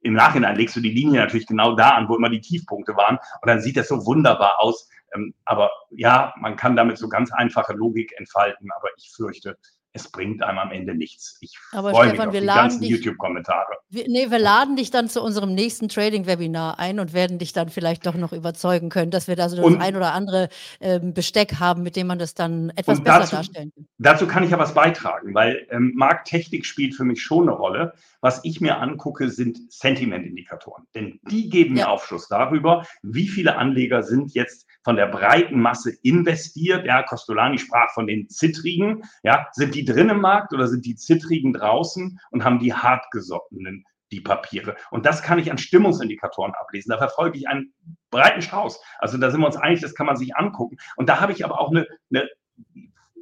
im 0.00 0.14
Nachhinein 0.14 0.56
legst 0.56 0.76
du 0.76 0.80
die 0.80 0.92
Linie 0.92 1.20
natürlich 1.20 1.46
genau 1.46 1.74
da 1.74 1.90
an, 1.90 2.08
wo 2.08 2.16
immer 2.16 2.30
die 2.30 2.40
Tiefpunkte 2.40 2.96
waren. 2.96 3.18
Und 3.42 3.48
dann 3.48 3.60
sieht 3.60 3.76
das 3.76 3.88
so 3.88 4.06
wunderbar 4.06 4.60
aus. 4.60 4.88
Ähm, 5.14 5.34
aber 5.44 5.70
ja, 5.90 6.32
man 6.38 6.56
kann 6.56 6.76
damit 6.76 6.98
so 6.98 7.08
ganz 7.08 7.32
einfache 7.32 7.72
Logik 7.72 8.12
entfalten, 8.16 8.70
aber 8.76 8.88
ich 8.96 9.12
fürchte, 9.14 9.58
es 9.96 10.10
bringt 10.10 10.42
einem 10.42 10.58
am 10.58 10.70
Ende 10.70 10.94
nichts. 10.94 11.38
Ich 11.40 11.58
Aber 11.72 11.90
freue 11.90 12.10
Stefan, 12.10 12.28
mich 12.28 12.36
auf 12.36 12.40
die 12.40 12.46
ganzen 12.46 12.82
YouTube-Kommentare. 12.84 13.78
Nee, 13.90 14.30
wir 14.30 14.38
laden 14.38 14.76
dich 14.76 14.90
dann 14.90 15.08
zu 15.08 15.22
unserem 15.22 15.54
nächsten 15.54 15.88
Trading-Webinar 15.88 16.78
ein 16.78 17.00
und 17.00 17.12
werden 17.12 17.38
dich 17.38 17.52
dann 17.52 17.70
vielleicht 17.70 18.06
doch 18.06 18.14
noch 18.14 18.32
überzeugen 18.32 18.90
können, 18.90 19.10
dass 19.10 19.26
wir 19.26 19.36
da 19.36 19.48
so 19.48 19.56
das 19.56 19.80
ein 19.80 19.96
oder 19.96 20.12
andere 20.12 20.48
ähm, 20.80 21.14
Besteck 21.14 21.58
haben, 21.58 21.82
mit 21.82 21.96
dem 21.96 22.06
man 22.06 22.18
das 22.18 22.34
dann 22.34 22.70
etwas 22.76 23.02
besser 23.02 23.20
dazu, 23.20 23.36
darstellen 23.36 23.72
kann. 23.74 23.86
Dazu 23.98 24.26
kann 24.26 24.44
ich 24.44 24.50
ja 24.50 24.58
was 24.58 24.74
beitragen, 24.74 25.34
weil 25.34 25.66
ähm, 25.70 25.92
Markttechnik 25.96 26.66
spielt 26.66 26.94
für 26.94 27.04
mich 27.04 27.22
schon 27.22 27.48
eine 27.48 27.56
Rolle. 27.56 27.94
Was 28.20 28.44
ich 28.44 28.60
mir 28.60 28.78
angucke, 28.78 29.30
sind 29.30 29.72
Sentiment-Indikatoren. 29.72 30.84
Denn 30.94 31.18
die 31.30 31.48
geben 31.48 31.74
mir 31.74 31.88
Aufschluss 31.88 32.28
darüber, 32.28 32.86
wie 33.02 33.28
viele 33.28 33.56
Anleger 33.56 34.02
sind 34.02 34.34
jetzt 34.34 34.66
von 34.84 34.96
der 34.96 35.06
breiten 35.06 35.60
Masse 35.60 35.92
investiert. 36.02 36.84
Ja, 36.84 37.02
Costolani 37.02 37.58
sprach 37.58 37.92
von 37.94 38.06
den 38.06 38.28
Zittrigen. 38.28 39.02
Ja, 39.22 39.48
sind 39.52 39.74
die 39.74 39.84
drin 39.84 40.10
im 40.10 40.20
Markt 40.20 40.52
oder 40.52 40.68
sind 40.68 40.84
die 40.84 40.96
Zittrigen 40.96 41.54
draußen 41.54 42.20
und 42.30 42.44
haben 42.44 42.58
die 42.58 42.74
hartgesottenen 42.74 43.84
die 44.12 44.20
Papiere. 44.20 44.76
Und 44.90 45.04
das 45.04 45.22
kann 45.22 45.38
ich 45.38 45.50
an 45.50 45.58
Stimmungsindikatoren 45.58 46.54
ablesen. 46.54 46.90
Da 46.90 46.98
verfolge 46.98 47.38
ich 47.38 47.48
einen 47.48 47.72
breiten 48.10 48.42
Strauß. 48.42 48.80
Also 48.98 49.18
da 49.18 49.30
sind 49.30 49.40
wir 49.40 49.46
uns 49.46 49.56
einig, 49.56 49.80
das 49.80 49.94
kann 49.94 50.06
man 50.06 50.16
sich 50.16 50.36
angucken. 50.36 50.76
Und 50.96 51.08
da 51.08 51.20
habe 51.20 51.32
ich 51.32 51.44
aber 51.44 51.60
auch 51.60 51.70
eine, 51.70 51.86
eine 52.10 52.28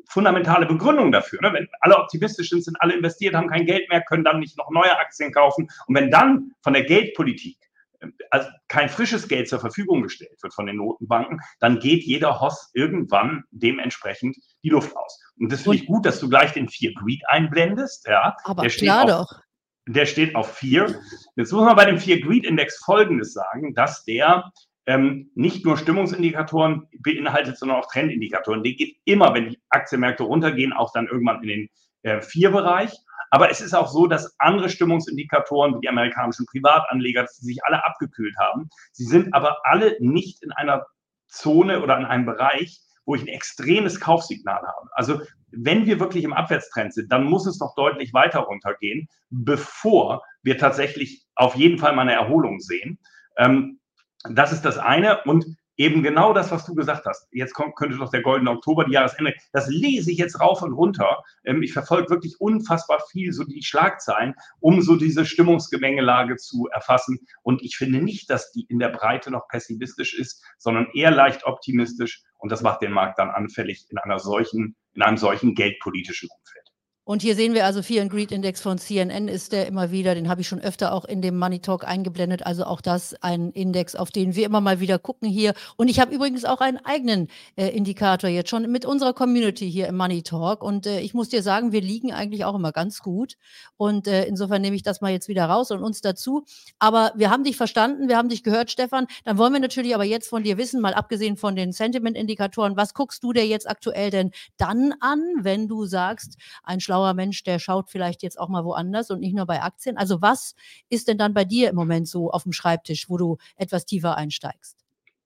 fundamentale 0.08 0.66
Begründung 0.66 1.12
dafür. 1.12 1.40
Ne? 1.42 1.52
Wenn 1.52 1.68
alle 1.80 1.98
optimistisch 1.98 2.50
sind, 2.50 2.64
sind 2.64 2.76
alle 2.80 2.94
investiert, 2.94 3.34
haben 3.34 3.48
kein 3.48 3.66
Geld 3.66 3.88
mehr, 3.88 4.02
können 4.02 4.24
dann 4.24 4.40
nicht 4.40 4.56
noch 4.58 4.70
neue 4.70 4.96
Aktien 4.98 5.32
kaufen. 5.32 5.68
Und 5.86 5.94
wenn 5.94 6.10
dann 6.10 6.52
von 6.62 6.72
der 6.72 6.84
Geldpolitik 6.84 7.58
äh, 8.00 8.06
also 8.30 8.48
kein 8.68 8.88
frisches 8.88 9.28
Geld 9.28 9.48
zur 9.48 9.60
Verfügung 9.60 10.02
gestellt 10.02 10.42
wird 10.42 10.54
von 10.54 10.66
den 10.66 10.76
Notenbanken, 10.76 11.40
dann 11.60 11.78
geht 11.78 12.04
jeder 12.04 12.40
Hoss 12.40 12.70
irgendwann 12.74 13.44
dementsprechend 13.50 14.36
die 14.62 14.70
Luft 14.70 14.96
aus. 14.96 15.20
Und 15.38 15.50
das 15.52 15.62
finde 15.62 15.78
ich 15.78 15.86
gut, 15.86 16.06
dass 16.06 16.20
du 16.20 16.28
gleich 16.28 16.52
den 16.52 16.68
Fear 16.68 16.92
Greed 16.94 17.22
einblendest. 17.28 18.06
Ja, 18.06 18.36
aber 18.44 18.66
klar 18.68 19.06
doch. 19.06 19.40
Der 19.86 20.06
steht 20.06 20.34
auf 20.34 20.56
vier. 20.56 20.98
Jetzt 21.36 21.52
muss 21.52 21.62
man 21.62 21.76
bei 21.76 21.84
dem 21.84 21.98
Fear 21.98 22.18
Greed 22.18 22.46
Index 22.46 22.82
Folgendes 22.82 23.34
sagen, 23.34 23.74
dass 23.74 24.02
der 24.04 24.50
ähm, 24.86 25.30
nicht 25.34 25.64
nur 25.64 25.76
Stimmungsindikatoren 25.76 26.88
beinhaltet, 27.00 27.58
sondern 27.58 27.78
auch 27.78 27.90
Trendindikatoren. 27.90 28.62
Der 28.62 28.74
geht 28.74 28.96
immer, 29.04 29.34
wenn 29.34 29.50
die 29.50 29.60
Aktienmärkte 29.70 30.24
runtergehen, 30.24 30.72
auch 30.72 30.92
dann 30.92 31.06
irgendwann 31.06 31.42
in 31.42 31.48
den 31.48 31.68
äh, 32.02 32.20
Vier-Bereich. 32.20 32.92
Aber 33.30 33.50
es 33.50 33.60
ist 33.60 33.74
auch 33.74 33.88
so, 33.88 34.06
dass 34.06 34.34
andere 34.38 34.68
Stimmungsindikatoren, 34.68 35.74
wie 35.74 35.80
die 35.80 35.88
amerikanischen 35.88 36.46
Privatanleger, 36.46 37.24
die 37.24 37.46
sich 37.46 37.64
alle 37.64 37.84
abgekühlt 37.84 38.36
haben. 38.38 38.68
Sie 38.92 39.04
sind 39.04 39.34
aber 39.34 39.58
alle 39.64 39.96
nicht 40.00 40.42
in 40.42 40.52
einer 40.52 40.86
Zone 41.28 41.82
oder 41.82 41.96
in 41.98 42.04
einem 42.04 42.26
Bereich, 42.26 42.80
wo 43.06 43.14
ich 43.14 43.22
ein 43.22 43.28
extremes 43.28 44.00
Kaufsignal 44.00 44.62
habe. 44.62 44.88
Also 44.92 45.20
wenn 45.50 45.86
wir 45.86 46.00
wirklich 46.00 46.24
im 46.24 46.32
Abwärtstrend 46.32 46.94
sind, 46.94 47.12
dann 47.12 47.24
muss 47.24 47.46
es 47.46 47.58
doch 47.58 47.74
deutlich 47.74 48.12
weiter 48.12 48.40
runtergehen, 48.40 49.08
bevor 49.30 50.22
wir 50.42 50.58
tatsächlich 50.58 51.24
auf 51.34 51.54
jeden 51.54 51.78
Fall 51.78 51.94
mal 51.94 52.02
eine 52.02 52.14
Erholung 52.14 52.60
sehen. 52.60 52.98
Ähm, 53.36 53.80
das 54.28 54.52
ist 54.52 54.64
das 54.64 54.78
eine. 54.78 55.22
Und 55.24 55.44
eben 55.76 56.02
genau 56.02 56.32
das, 56.32 56.50
was 56.50 56.64
du 56.64 56.74
gesagt 56.74 57.06
hast. 57.06 57.28
Jetzt 57.32 57.54
kommt, 57.54 57.76
könnte 57.76 57.96
doch 57.96 58.10
der 58.10 58.22
goldene 58.22 58.50
Oktober, 58.50 58.84
die 58.84 58.92
Jahresende. 58.92 59.34
Das 59.52 59.68
lese 59.68 60.10
ich 60.10 60.18
jetzt 60.18 60.40
rauf 60.40 60.62
und 60.62 60.72
runter. 60.72 61.22
Ähm, 61.44 61.62
ich 61.62 61.72
verfolge 61.72 62.10
wirklich 62.10 62.36
unfassbar 62.40 63.00
viel 63.10 63.32
so 63.32 63.44
die 63.44 63.62
Schlagzeilen, 63.62 64.34
um 64.60 64.82
so 64.82 64.96
diese 64.96 65.26
Stimmungsgemengelage 65.26 66.36
zu 66.36 66.68
erfassen. 66.72 67.20
Und 67.42 67.62
ich 67.62 67.76
finde 67.76 68.00
nicht, 68.00 68.30
dass 68.30 68.52
die 68.52 68.66
in 68.68 68.78
der 68.78 68.90
Breite 68.90 69.30
noch 69.30 69.48
pessimistisch 69.48 70.14
ist, 70.14 70.44
sondern 70.58 70.86
eher 70.94 71.10
leicht 71.10 71.44
optimistisch. 71.44 72.22
Und 72.38 72.52
das 72.52 72.62
macht 72.62 72.82
den 72.82 72.92
Markt 72.92 73.18
dann 73.18 73.30
anfällig 73.30 73.86
in 73.90 73.98
einer 73.98 74.18
solchen, 74.18 74.76
in 74.92 75.02
einem 75.02 75.16
solchen 75.16 75.54
geldpolitischen 75.54 76.28
Umfeld. 76.28 76.63
Und 77.06 77.20
hier 77.20 77.34
sehen 77.34 77.52
wir 77.52 77.66
also 77.66 77.82
Fear 77.82 78.00
and 78.00 78.10
Greed 78.10 78.32
Index 78.32 78.62
von 78.62 78.78
CNN 78.78 79.28
ist 79.28 79.52
der 79.52 79.66
immer 79.66 79.90
wieder, 79.90 80.14
den 80.14 80.30
habe 80.30 80.40
ich 80.40 80.48
schon 80.48 80.60
öfter 80.60 80.94
auch 80.94 81.04
in 81.04 81.20
dem 81.20 81.38
Money 81.38 81.58
Talk 81.58 81.86
eingeblendet. 81.86 82.46
Also 82.46 82.64
auch 82.64 82.80
das 82.80 83.14
ein 83.20 83.50
Index, 83.50 83.94
auf 83.94 84.10
den 84.10 84.34
wir 84.34 84.46
immer 84.46 84.62
mal 84.62 84.80
wieder 84.80 84.98
gucken 84.98 85.28
hier. 85.28 85.52
Und 85.76 85.88
ich 85.88 86.00
habe 86.00 86.14
übrigens 86.14 86.46
auch 86.46 86.62
einen 86.62 86.78
eigenen 86.78 87.28
äh, 87.56 87.68
Indikator 87.68 88.30
jetzt 88.30 88.48
schon 88.48 88.72
mit 88.72 88.86
unserer 88.86 89.12
Community 89.12 89.70
hier 89.70 89.86
im 89.86 89.98
Money 89.98 90.22
Talk. 90.22 90.62
Und 90.62 90.86
äh, 90.86 91.00
ich 91.00 91.12
muss 91.12 91.28
dir 91.28 91.42
sagen, 91.42 91.72
wir 91.72 91.82
liegen 91.82 92.10
eigentlich 92.10 92.46
auch 92.46 92.54
immer 92.54 92.72
ganz 92.72 93.00
gut. 93.00 93.34
Und 93.76 94.08
äh, 94.08 94.24
insofern 94.24 94.62
nehme 94.62 94.74
ich 94.74 94.82
das 94.82 95.02
mal 95.02 95.12
jetzt 95.12 95.28
wieder 95.28 95.44
raus 95.44 95.70
und 95.72 95.82
uns 95.82 96.00
dazu. 96.00 96.46
Aber 96.78 97.12
wir 97.16 97.30
haben 97.30 97.44
dich 97.44 97.58
verstanden, 97.58 98.08
wir 98.08 98.16
haben 98.16 98.30
dich 98.30 98.42
gehört, 98.42 98.70
Stefan. 98.70 99.08
Dann 99.24 99.36
wollen 99.36 99.52
wir 99.52 99.60
natürlich 99.60 99.94
aber 99.94 100.04
jetzt 100.04 100.30
von 100.30 100.42
dir 100.42 100.56
wissen, 100.56 100.80
mal 100.80 100.94
abgesehen 100.94 101.36
von 101.36 101.54
den 101.54 101.72
Sentiment-Indikatoren, 101.72 102.78
was 102.78 102.94
guckst 102.94 103.22
du 103.22 103.34
dir 103.34 103.46
jetzt 103.46 103.68
aktuell 103.68 104.10
denn 104.10 104.30
dann 104.56 104.94
an, 105.00 105.20
wenn 105.42 105.68
du 105.68 105.84
sagst, 105.84 106.38
ein 106.62 106.80
Schlag 106.80 106.93
schlauer 106.94 107.14
Mensch, 107.14 107.42
der 107.42 107.58
schaut 107.58 107.90
vielleicht 107.90 108.22
jetzt 108.22 108.38
auch 108.38 108.48
mal 108.48 108.64
woanders 108.64 109.10
und 109.10 109.18
nicht 109.18 109.34
nur 109.34 109.46
bei 109.46 109.60
Aktien. 109.60 109.96
Also 109.96 110.22
was 110.22 110.54
ist 110.88 111.08
denn 111.08 111.18
dann 111.18 111.34
bei 111.34 111.44
dir 111.44 111.70
im 111.70 111.74
Moment 111.74 112.06
so 112.06 112.30
auf 112.30 112.44
dem 112.44 112.52
Schreibtisch, 112.52 113.08
wo 113.08 113.16
du 113.16 113.36
etwas 113.56 113.84
tiefer 113.84 114.16
einsteigst? 114.16 114.78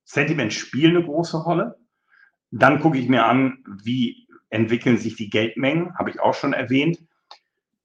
Sentiment 0.05 0.55
spielt 0.55 0.97
eine 0.97 1.05
große 1.05 1.37
Rolle. 1.37 1.77
Dann 2.51 2.81
gucke 2.81 2.97
ich 2.97 3.07
mir 3.07 3.27
an, 3.27 3.63
wie 3.85 4.27
entwickeln 4.49 4.97
sich 4.97 5.17
die 5.17 5.29
Geldmengen, 5.29 5.95
habe 5.99 6.09
ich 6.09 6.21
auch 6.21 6.33
schon 6.33 6.55
erwähnt. 6.55 7.01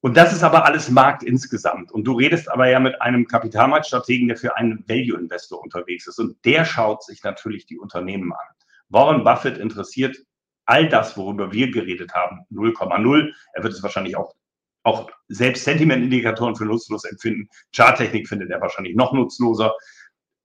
Und 0.00 0.16
das 0.16 0.32
ist 0.32 0.42
aber 0.42 0.64
alles 0.64 0.88
Markt 0.88 1.22
insgesamt. 1.22 1.92
Und 1.92 2.04
du 2.04 2.12
redest 2.12 2.50
aber 2.50 2.70
ja 2.70 2.80
mit 2.80 3.02
einem 3.02 3.26
Kapitalmarktstrategen, 3.26 4.28
der 4.28 4.38
für 4.38 4.56
einen 4.56 4.82
Value-Investor 4.88 5.60
unterwegs 5.60 6.06
ist. 6.06 6.18
Und 6.18 6.42
der 6.46 6.64
schaut 6.64 7.02
sich 7.04 7.22
natürlich 7.22 7.66
die 7.66 7.78
Unternehmen 7.78 8.32
an. 8.32 8.54
Warren 8.88 9.24
Buffett 9.24 9.58
interessiert 9.58 10.16
all 10.66 10.88
das, 10.88 11.16
worüber 11.16 11.52
wir 11.52 11.70
geredet 11.70 12.14
haben, 12.14 12.40
0,0. 12.50 13.32
Er 13.52 13.62
wird 13.62 13.72
es 13.72 13.82
wahrscheinlich 13.82 14.16
auch, 14.16 14.34
auch 14.82 15.10
selbst 15.28 15.64
Sentimentindikatoren 15.64 16.56
für 16.56 16.64
nutzlos 16.64 17.04
empfinden. 17.04 17.48
Charttechnik 17.74 18.28
findet 18.28 18.50
er 18.50 18.60
wahrscheinlich 18.60 18.96
noch 18.96 19.12
nutzloser. 19.12 19.74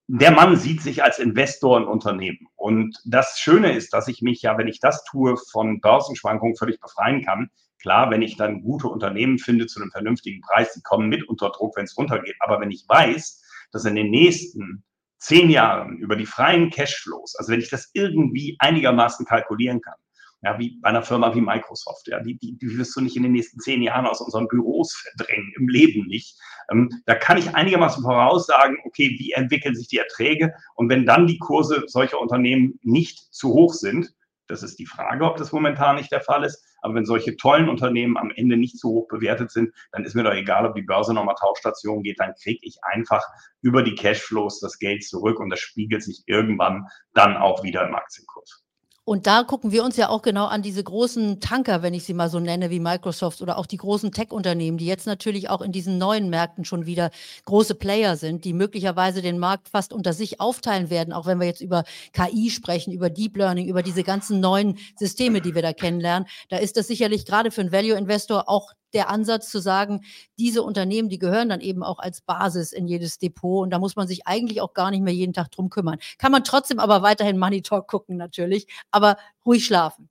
Der 0.08 0.32
Mann 0.32 0.56
sieht 0.56 0.82
sich 0.82 1.04
als 1.04 1.18
Investor 1.18 1.78
in 1.78 1.84
Unternehmen. 1.84 2.48
Und 2.56 2.98
das 3.04 3.38
Schöne 3.38 3.72
ist, 3.72 3.92
dass 3.92 4.08
ich 4.08 4.22
mich 4.22 4.42
ja, 4.42 4.58
wenn 4.58 4.66
ich 4.66 4.80
das 4.80 5.04
tue, 5.04 5.36
von 5.36 5.80
Börsenschwankungen 5.80 6.56
völlig 6.56 6.80
befreien 6.80 7.24
kann. 7.24 7.50
Klar, 7.80 8.10
wenn 8.10 8.20
ich 8.20 8.36
dann 8.36 8.62
gute 8.62 8.88
Unternehmen 8.88 9.38
finde 9.38 9.66
zu 9.66 9.80
einem 9.80 9.90
vernünftigen 9.90 10.40
Preis, 10.40 10.74
die 10.74 10.82
kommen 10.82 11.08
mit 11.08 11.28
unter 11.28 11.50
Druck, 11.50 11.76
wenn 11.76 11.84
es 11.84 11.96
runtergeht. 11.96 12.34
Aber 12.40 12.60
wenn 12.60 12.70
ich 12.70 12.84
weiß, 12.88 13.42
dass 13.72 13.84
in 13.84 13.94
den 13.94 14.10
nächsten 14.10 14.84
zehn 15.18 15.48
Jahren 15.50 15.98
über 15.98 16.16
die 16.16 16.26
freien 16.26 16.70
Cashflows, 16.70 17.36
also 17.36 17.52
wenn 17.52 17.60
ich 17.60 17.70
das 17.70 17.90
irgendwie 17.92 18.56
einigermaßen 18.58 19.26
kalkulieren 19.26 19.80
kann, 19.80 19.98
ja, 20.42 20.58
wie 20.58 20.78
bei 20.80 20.88
einer 20.88 21.02
Firma 21.02 21.34
wie 21.34 21.40
Microsoft. 21.40 22.08
Ja, 22.08 22.20
die, 22.20 22.38
die, 22.38 22.56
die 22.56 22.78
wirst 22.78 22.96
du 22.96 23.00
nicht 23.00 23.16
in 23.16 23.22
den 23.22 23.32
nächsten 23.32 23.60
zehn 23.60 23.82
Jahren 23.82 24.06
aus 24.06 24.20
unseren 24.20 24.48
Büros 24.48 24.92
verdrängen, 24.94 25.52
im 25.56 25.68
Leben 25.68 26.06
nicht. 26.06 26.38
Ähm, 26.70 26.88
da 27.06 27.14
kann 27.14 27.38
ich 27.38 27.54
einigermaßen 27.54 28.02
voraussagen, 28.02 28.78
okay, 28.84 29.16
wie 29.18 29.32
entwickeln 29.32 29.74
sich 29.74 29.88
die 29.88 29.98
Erträge? 29.98 30.54
Und 30.74 30.88
wenn 30.88 31.04
dann 31.04 31.26
die 31.26 31.38
Kurse 31.38 31.84
solcher 31.86 32.20
Unternehmen 32.20 32.78
nicht 32.82 33.34
zu 33.34 33.52
hoch 33.52 33.74
sind, 33.74 34.14
das 34.46 34.62
ist 34.64 34.78
die 34.78 34.86
Frage, 34.86 35.24
ob 35.24 35.36
das 35.36 35.52
momentan 35.52 35.96
nicht 35.96 36.10
der 36.10 36.22
Fall 36.22 36.42
ist. 36.44 36.64
Aber 36.82 36.94
wenn 36.94 37.04
solche 37.04 37.36
tollen 37.36 37.68
Unternehmen 37.68 38.16
am 38.16 38.32
Ende 38.34 38.56
nicht 38.56 38.78
zu 38.78 38.88
hoch 38.88 39.08
bewertet 39.08 39.50
sind, 39.50 39.72
dann 39.92 40.04
ist 40.04 40.14
mir 40.14 40.24
doch 40.24 40.32
egal, 40.32 40.66
ob 40.66 40.74
die 40.74 40.82
Börse 40.82 41.14
nochmal 41.14 41.36
Tauschstation 41.38 42.02
geht, 42.02 42.18
dann 42.18 42.34
kriege 42.42 42.60
ich 42.62 42.78
einfach 42.82 43.22
über 43.60 43.82
die 43.82 43.94
Cashflows 43.94 44.58
das 44.60 44.78
Geld 44.78 45.04
zurück 45.04 45.38
und 45.38 45.50
das 45.50 45.60
spiegelt 45.60 46.02
sich 46.02 46.24
irgendwann 46.26 46.86
dann 47.14 47.36
auch 47.36 47.62
wieder 47.62 47.86
im 47.86 47.94
Aktienkurs. 47.94 48.64
Und 49.10 49.26
da 49.26 49.42
gucken 49.42 49.72
wir 49.72 49.82
uns 49.82 49.96
ja 49.96 50.08
auch 50.08 50.22
genau 50.22 50.46
an 50.46 50.62
diese 50.62 50.84
großen 50.84 51.40
Tanker, 51.40 51.82
wenn 51.82 51.94
ich 51.94 52.04
sie 52.04 52.14
mal 52.14 52.30
so 52.30 52.38
nenne, 52.38 52.70
wie 52.70 52.78
Microsoft 52.78 53.42
oder 53.42 53.58
auch 53.58 53.66
die 53.66 53.76
großen 53.76 54.12
Tech-Unternehmen, 54.12 54.78
die 54.78 54.86
jetzt 54.86 55.04
natürlich 55.04 55.50
auch 55.50 55.62
in 55.62 55.72
diesen 55.72 55.98
neuen 55.98 56.30
Märkten 56.30 56.64
schon 56.64 56.86
wieder 56.86 57.10
große 57.44 57.74
Player 57.74 58.16
sind, 58.16 58.44
die 58.44 58.52
möglicherweise 58.52 59.20
den 59.20 59.40
Markt 59.40 59.68
fast 59.68 59.92
unter 59.92 60.12
sich 60.12 60.40
aufteilen 60.40 60.90
werden, 60.90 61.12
auch 61.12 61.26
wenn 61.26 61.40
wir 61.40 61.48
jetzt 61.48 61.60
über 61.60 61.82
KI 62.12 62.50
sprechen, 62.50 62.92
über 62.92 63.10
Deep 63.10 63.36
Learning, 63.36 63.66
über 63.66 63.82
diese 63.82 64.04
ganzen 64.04 64.38
neuen 64.38 64.78
Systeme, 64.96 65.40
die 65.40 65.56
wir 65.56 65.62
da 65.62 65.72
kennenlernen. 65.72 66.28
Da 66.48 66.58
ist 66.58 66.76
das 66.76 66.86
sicherlich 66.86 67.26
gerade 67.26 67.50
für 67.50 67.62
einen 67.62 67.72
Value-Investor 67.72 68.48
auch 68.48 68.70
der 68.92 69.08
Ansatz 69.08 69.50
zu 69.50 69.60
sagen, 69.60 70.02
diese 70.38 70.62
Unternehmen, 70.62 71.08
die 71.08 71.18
gehören 71.18 71.48
dann 71.48 71.60
eben 71.60 71.82
auch 71.82 71.98
als 71.98 72.20
Basis 72.20 72.72
in 72.72 72.86
jedes 72.86 73.18
Depot 73.18 73.62
und 73.62 73.70
da 73.70 73.78
muss 73.78 73.96
man 73.96 74.08
sich 74.08 74.26
eigentlich 74.26 74.60
auch 74.60 74.74
gar 74.74 74.90
nicht 74.90 75.02
mehr 75.02 75.14
jeden 75.14 75.32
Tag 75.32 75.50
drum 75.50 75.70
kümmern. 75.70 75.98
Kann 76.18 76.32
man 76.32 76.44
trotzdem 76.44 76.78
aber 76.78 77.02
weiterhin 77.02 77.38
Money 77.38 77.62
Talk 77.62 77.88
gucken 77.88 78.16
natürlich, 78.16 78.66
aber 78.90 79.16
ruhig 79.44 79.64
schlafen. 79.64 80.08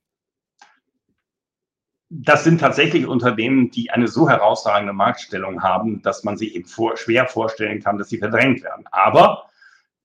Das 2.12 2.44
sind 2.44 2.60
tatsächlich 2.60 3.06
Unternehmen, 3.06 3.70
die 3.70 3.92
eine 3.92 4.08
so 4.08 4.28
herausragende 4.28 4.94
Marktstellung 4.94 5.62
haben, 5.62 6.02
dass 6.02 6.24
man 6.24 6.38
sich 6.38 6.56
eben 6.56 6.66
vor, 6.66 6.98
schwer 6.98 7.28
vorstellen 7.28 7.84
kann, 7.84 8.00
dass 8.00 8.10
sie 8.10 8.18
verdrängt 8.18 8.64
werden. 8.64 8.86
Aber 8.92 9.50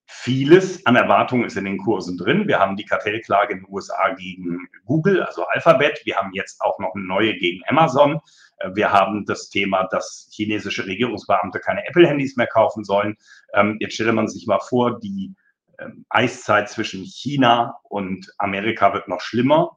Vieles 0.07 0.85
an 0.85 0.97
Erwartungen 0.97 1.47
ist 1.47 1.57
in 1.57 1.65
den 1.65 1.79
Kursen 1.79 2.19
drin. 2.19 2.47
Wir 2.47 2.59
haben 2.59 2.77
die 2.77 2.85
Kartellklage 2.85 3.55
in 3.55 3.61
den 3.61 3.69
USA 3.71 4.15
gegen 4.15 4.69
Google, 4.85 5.23
also 5.23 5.45
Alphabet. 5.47 6.01
Wir 6.05 6.17
haben 6.17 6.31
jetzt 6.35 6.61
auch 6.61 6.79
noch 6.79 6.95
eine 6.95 7.05
neue 7.05 7.35
gegen 7.35 7.63
Amazon. 7.67 8.21
Äh, 8.65 8.75
wir 8.75 8.93
haben 8.93 9.25
das 9.27 9.49
Thema, 9.49 9.85
dass 9.91 10.29
chinesische 10.33 10.87
Regierungsbeamte 10.87 11.61
keine 11.61 11.87
Apple-Handys 11.87 12.37
mehr 12.37 12.47
kaufen 12.47 12.85
sollen. 12.85 13.17
Ähm, 13.53 13.77
jetzt 13.81 13.95
stelle 13.95 14.13
man 14.13 14.29
sich 14.29 14.47
mal 14.47 14.61
vor, 14.61 14.99
die 15.01 15.35
ähm, 15.79 16.05
Eiszeit 16.09 16.69
zwischen 16.69 17.05
China 17.05 17.77
und 17.85 18.33
Amerika 18.39 18.93
wird 18.93 19.09
noch 19.09 19.21
schlimmer. 19.21 19.77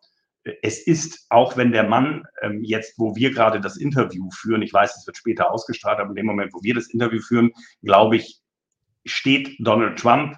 Es 0.61 0.79
ist, 0.87 1.25
auch 1.29 1.57
wenn 1.57 1.73
der 1.73 1.83
Mann 1.83 2.23
ähm, 2.41 2.63
jetzt, 2.63 2.97
wo 2.97 3.15
wir 3.15 3.33
gerade 3.33 3.59
das 3.59 3.75
Interview 3.75 4.29
führen, 4.31 4.61
ich 4.61 4.73
weiß, 4.73 4.95
es 4.95 5.05
wird 5.05 5.17
später 5.17 5.51
ausgestrahlt, 5.51 5.99
aber 5.99 6.09
in 6.09 6.15
dem 6.15 6.25
Moment, 6.25 6.53
wo 6.53 6.63
wir 6.63 6.73
das 6.73 6.87
Interview 6.87 7.19
führen, 7.21 7.51
glaube 7.83 8.15
ich, 8.15 8.39
steht 9.05 9.55
Donald 9.59 9.99
Trump 9.99 10.37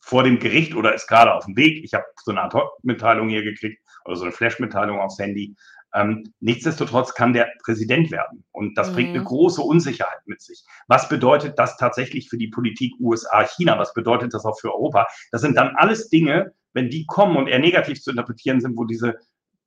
vor 0.00 0.22
dem 0.22 0.38
Gericht 0.38 0.74
oder 0.74 0.94
ist 0.94 1.06
gerade 1.06 1.34
auf 1.34 1.46
dem 1.46 1.56
Weg. 1.56 1.82
Ich 1.84 1.94
habe 1.94 2.04
so 2.22 2.30
eine 2.30 2.42
Ad-Hoc-Mitteilung 2.42 3.28
hier 3.28 3.42
gekriegt 3.42 3.82
oder 4.04 4.16
so 4.16 4.24
eine 4.24 4.32
Flash-Mitteilung 4.32 5.00
aufs 5.00 5.18
Handy. 5.18 5.56
Ähm, 5.96 6.34
nichtsdestotrotz 6.40 7.14
kann 7.14 7.32
der 7.32 7.50
Präsident 7.64 8.10
werden. 8.10 8.44
Und 8.52 8.76
das 8.76 8.90
mhm. 8.90 8.94
bringt 8.94 9.10
eine 9.10 9.20
mhm. 9.20 9.24
große 9.24 9.62
Unsicherheit 9.62 10.20
mit 10.26 10.42
sich. 10.42 10.62
Was 10.88 11.08
bedeutet 11.08 11.58
das 11.58 11.78
tatsächlich 11.78 12.28
für 12.28 12.36
die 12.36 12.48
Politik 12.48 12.92
USA, 13.00 13.44
China? 13.44 13.78
Was 13.78 13.94
bedeutet 13.94 14.34
das 14.34 14.44
auch 14.44 14.60
für 14.60 14.74
Europa? 14.74 15.06
Das 15.32 15.40
sind 15.40 15.56
dann 15.56 15.74
alles 15.76 16.10
Dinge, 16.10 16.52
wenn 16.74 16.90
die 16.90 17.06
kommen 17.06 17.36
und 17.36 17.48
eher 17.48 17.60
negativ 17.60 18.02
zu 18.02 18.10
interpretieren 18.10 18.60
sind, 18.60 18.76
wo 18.76 18.84
diese 18.84 19.14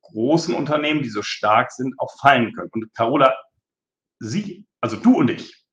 großen 0.02 0.54
Unternehmen, 0.54 1.02
die 1.02 1.08
so 1.08 1.22
stark 1.22 1.72
sind, 1.72 1.94
auch 1.98 2.16
fallen 2.20 2.52
können. 2.52 2.70
Und 2.72 2.94
Carola, 2.94 3.34
Sie, 4.20 4.64
also 4.80 4.96
du 4.96 5.16
und 5.16 5.30
ich, 5.30 5.64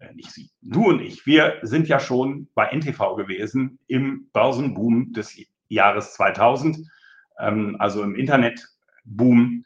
äh, 0.00 0.12
nicht 0.12 0.32
Sie, 0.32 0.50
du 0.60 0.88
und 0.88 1.00
ich, 1.00 1.24
wir 1.24 1.60
sind 1.62 1.88
ja 1.88 1.98
schon 1.98 2.48
bei 2.54 2.70
NTV 2.70 3.16
gewesen 3.16 3.78
im 3.86 4.28
Börsenboom 4.34 5.14
des 5.14 5.34
Jahres 5.68 6.12
2000, 6.12 6.78
ähm, 7.38 7.76
also 7.78 8.02
im 8.02 8.14
Internetboom. 8.14 9.64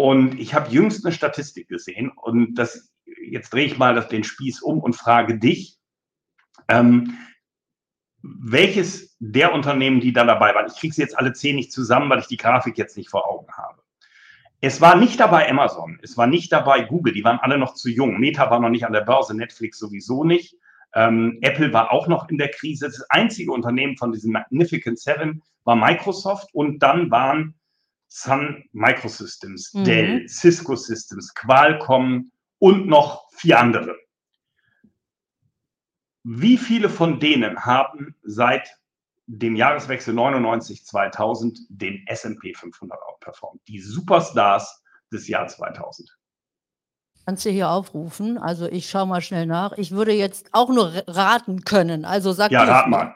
Und 0.00 0.40
ich 0.40 0.54
habe 0.54 0.70
jüngst 0.70 1.04
eine 1.04 1.12
Statistik 1.12 1.68
gesehen 1.68 2.10
und 2.10 2.54
das, 2.54 2.90
jetzt 3.22 3.52
drehe 3.52 3.66
ich 3.66 3.76
mal 3.76 4.00
den 4.08 4.24
Spieß 4.24 4.62
um 4.62 4.78
und 4.78 4.96
frage 4.96 5.38
dich, 5.38 5.76
ähm, 6.68 7.18
welches 8.22 9.14
der 9.18 9.52
Unternehmen, 9.52 10.00
die 10.00 10.14
da 10.14 10.24
dabei 10.24 10.54
waren, 10.54 10.68
ich 10.72 10.80
kriege 10.80 10.94
sie 10.94 11.02
jetzt 11.02 11.18
alle 11.18 11.34
zehn 11.34 11.54
nicht 11.54 11.70
zusammen, 11.70 12.08
weil 12.08 12.20
ich 12.20 12.28
die 12.28 12.38
Grafik 12.38 12.78
jetzt 12.78 12.96
nicht 12.96 13.10
vor 13.10 13.28
Augen 13.28 13.52
habe. 13.52 13.82
Es 14.62 14.80
war 14.80 14.96
nicht 14.96 15.20
dabei 15.20 15.50
Amazon, 15.50 15.98
es 16.02 16.16
war 16.16 16.26
nicht 16.26 16.50
dabei 16.50 16.80
Google, 16.80 17.12
die 17.12 17.24
waren 17.24 17.38
alle 17.38 17.58
noch 17.58 17.74
zu 17.74 17.90
jung. 17.90 18.18
Meta 18.18 18.50
war 18.50 18.58
noch 18.58 18.70
nicht 18.70 18.86
an 18.86 18.94
der 18.94 19.02
Börse, 19.02 19.36
Netflix 19.36 19.78
sowieso 19.78 20.24
nicht. 20.24 20.56
Ähm, 20.94 21.36
Apple 21.42 21.74
war 21.74 21.92
auch 21.92 22.08
noch 22.08 22.30
in 22.30 22.38
der 22.38 22.48
Krise. 22.48 22.86
Das 22.86 23.04
einzige 23.10 23.52
Unternehmen 23.52 23.98
von 23.98 24.12
diesen 24.12 24.32
Magnificent 24.32 24.98
Seven 24.98 25.42
war 25.64 25.76
Microsoft 25.76 26.54
und 26.54 26.78
dann 26.78 27.10
waren 27.10 27.59
Sun 28.12 28.64
Microsystems, 28.72 29.72
mhm. 29.72 29.84
Dell, 29.84 30.28
Cisco 30.28 30.74
Systems, 30.74 31.32
Qualcomm 31.34 32.30
und 32.58 32.86
noch 32.86 33.30
vier 33.32 33.58
andere. 33.58 33.96
Wie 36.24 36.58
viele 36.58 36.90
von 36.90 37.20
denen 37.20 37.64
haben 37.64 38.14
seit 38.22 38.68
dem 39.26 39.54
Jahreswechsel 39.54 40.12
99-2000 40.12 41.60
den 41.68 42.04
S&P 42.06 42.52
500 42.52 43.00
outperformt? 43.00 43.60
Die 43.68 43.80
Superstars 43.80 44.82
des 45.12 45.28
Jahr 45.28 45.46
2000. 45.46 46.10
Kannst 47.26 47.44
du 47.44 47.50
hier 47.50 47.70
aufrufen? 47.70 48.38
Also 48.38 48.66
ich 48.66 48.90
schaue 48.90 49.06
mal 49.06 49.20
schnell 49.20 49.46
nach. 49.46 49.72
Ich 49.78 49.92
würde 49.92 50.12
jetzt 50.12 50.48
auch 50.52 50.68
nur 50.68 50.92
raten 51.06 51.64
können. 51.64 52.04
Also 52.04 52.32
sag 52.32 52.50
Ja, 52.50 52.64
rat 52.64 52.88
mal. 52.88 53.14